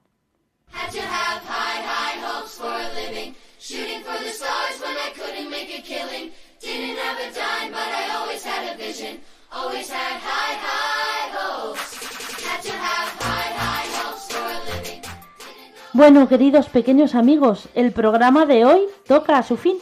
Bueno, 15.92 16.28
queridos 16.28 16.70
pequeños 16.70 17.14
amigos, 17.14 17.68
el 17.74 17.92
programa 17.92 18.46
de 18.46 18.64
hoy 18.64 18.86
toca 19.06 19.36
a 19.36 19.42
su 19.42 19.58
fin. 19.58 19.76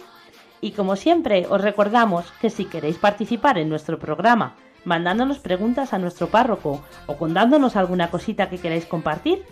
Y 0.60 0.72
como 0.72 0.96
siempre, 0.96 1.46
os 1.48 1.60
recordamos 1.60 2.30
que 2.40 2.50
si 2.50 2.64
queréis 2.64 2.98
participar 2.98 3.58
en 3.58 3.68
nuestro 3.68 3.98
programa, 3.98 4.56
mandándonos 4.84 5.38
preguntas 5.38 5.92
a 5.92 5.98
nuestro 5.98 6.28
párroco 6.28 6.82
o 7.06 7.16
contándonos 7.16 7.76
alguna 7.76 8.10
cosita 8.10 8.48
que 8.48 8.58
queráis 8.58 8.86
compartir, 8.86 9.44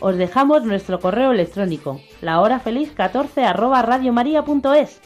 os 0.00 0.16
dejamos 0.16 0.64
nuestro 0.64 1.00
correo 1.00 1.32
electrónico, 1.32 2.00
lahorafeliz14 2.20 3.44
arroba 3.44 3.82
radiomaria.es. 3.82 5.00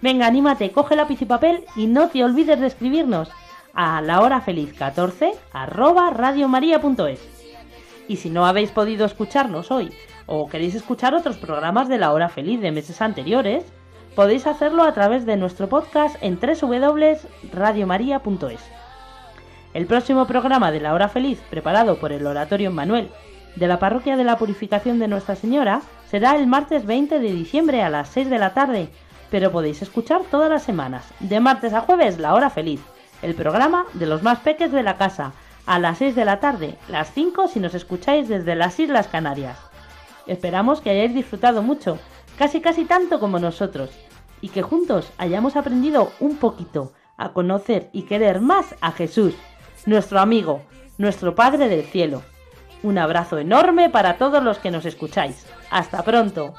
Venga, 0.00 0.26
anímate, 0.26 0.70
coge 0.70 0.94
lápiz 0.94 1.22
y 1.22 1.26
papel 1.26 1.64
y 1.74 1.86
no 1.86 2.08
te 2.08 2.22
olvides 2.22 2.60
de 2.60 2.66
escribirnos 2.66 3.30
a 3.74 4.00
lahorafeliz14 4.00 5.32
arroba 5.52 6.10
radiomaria.es. 6.10 7.20
Y 8.08 8.16
si 8.16 8.30
no 8.30 8.46
habéis 8.46 8.70
podido 8.70 9.06
escucharnos 9.06 9.70
hoy 9.70 9.92
o 10.26 10.48
queréis 10.48 10.74
escuchar 10.74 11.14
otros 11.14 11.36
programas 11.36 11.88
de 11.88 11.98
la 11.98 12.12
hora 12.12 12.28
feliz 12.28 12.60
de 12.60 12.72
meses 12.72 13.00
anteriores, 13.02 13.64
podéis 14.18 14.48
hacerlo 14.48 14.82
a 14.82 14.92
través 14.94 15.26
de 15.26 15.36
nuestro 15.36 15.68
podcast 15.68 16.16
en 16.22 16.40
www.radiomaria.es. 16.40 18.60
El 19.74 19.86
próximo 19.86 20.26
programa 20.26 20.72
de 20.72 20.80
la 20.80 20.92
hora 20.92 21.08
feliz, 21.08 21.38
preparado 21.50 22.00
por 22.00 22.10
el 22.10 22.26
Oratorio 22.26 22.72
Manuel 22.72 23.10
de 23.54 23.68
la 23.68 23.78
Parroquia 23.78 24.16
de 24.16 24.24
la 24.24 24.36
Purificación 24.36 24.98
de 24.98 25.06
Nuestra 25.06 25.36
Señora, 25.36 25.82
será 26.10 26.34
el 26.34 26.48
martes 26.48 26.84
20 26.84 27.20
de 27.20 27.30
diciembre 27.30 27.84
a 27.84 27.90
las 27.90 28.08
6 28.08 28.28
de 28.28 28.40
la 28.40 28.54
tarde, 28.54 28.88
pero 29.30 29.52
podéis 29.52 29.82
escuchar 29.82 30.22
todas 30.28 30.50
las 30.50 30.64
semanas, 30.64 31.04
de 31.20 31.38
martes 31.38 31.72
a 31.72 31.82
jueves, 31.82 32.18
la 32.18 32.34
hora 32.34 32.50
feliz, 32.50 32.80
el 33.22 33.36
programa 33.36 33.86
de 33.92 34.06
los 34.06 34.24
más 34.24 34.40
peques 34.40 34.72
de 34.72 34.82
la 34.82 34.96
casa, 34.96 35.32
a 35.64 35.78
las 35.78 35.98
6 35.98 36.16
de 36.16 36.24
la 36.24 36.40
tarde, 36.40 36.76
las 36.88 37.12
5 37.12 37.46
si 37.46 37.60
nos 37.60 37.74
escucháis 37.74 38.28
desde 38.28 38.56
las 38.56 38.80
Islas 38.80 39.06
Canarias. 39.06 39.60
Esperamos 40.26 40.80
que 40.80 40.90
hayáis 40.90 41.14
disfrutado 41.14 41.62
mucho, 41.62 42.00
casi 42.36 42.60
casi 42.60 42.84
tanto 42.84 43.20
como 43.20 43.38
nosotros, 43.38 43.90
y 44.40 44.48
que 44.48 44.62
juntos 44.62 45.10
hayamos 45.18 45.56
aprendido 45.56 46.12
un 46.20 46.36
poquito 46.36 46.92
a 47.16 47.32
conocer 47.32 47.90
y 47.92 48.02
querer 48.02 48.40
más 48.40 48.74
a 48.80 48.92
Jesús, 48.92 49.34
nuestro 49.86 50.20
amigo, 50.20 50.62
nuestro 50.96 51.34
Padre 51.34 51.68
del 51.68 51.84
Cielo. 51.84 52.22
Un 52.82 52.98
abrazo 52.98 53.38
enorme 53.38 53.90
para 53.90 54.18
todos 54.18 54.42
los 54.42 54.58
que 54.58 54.70
nos 54.70 54.84
escucháis. 54.84 55.46
Hasta 55.70 56.02
pronto. 56.04 56.54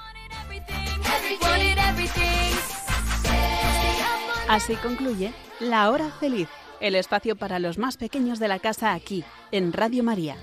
Así 4.49 4.75
concluye 4.75 5.31
La 5.59 5.89
Hora 5.89 6.09
Feliz, 6.19 6.49
el 6.81 6.95
espacio 6.95 7.35
para 7.35 7.59
los 7.59 7.77
más 7.77 7.97
pequeños 7.97 8.39
de 8.39 8.47
la 8.47 8.59
casa 8.59 8.93
aquí, 8.93 9.23
en 9.51 9.71
Radio 9.71 10.03
María. 10.03 10.35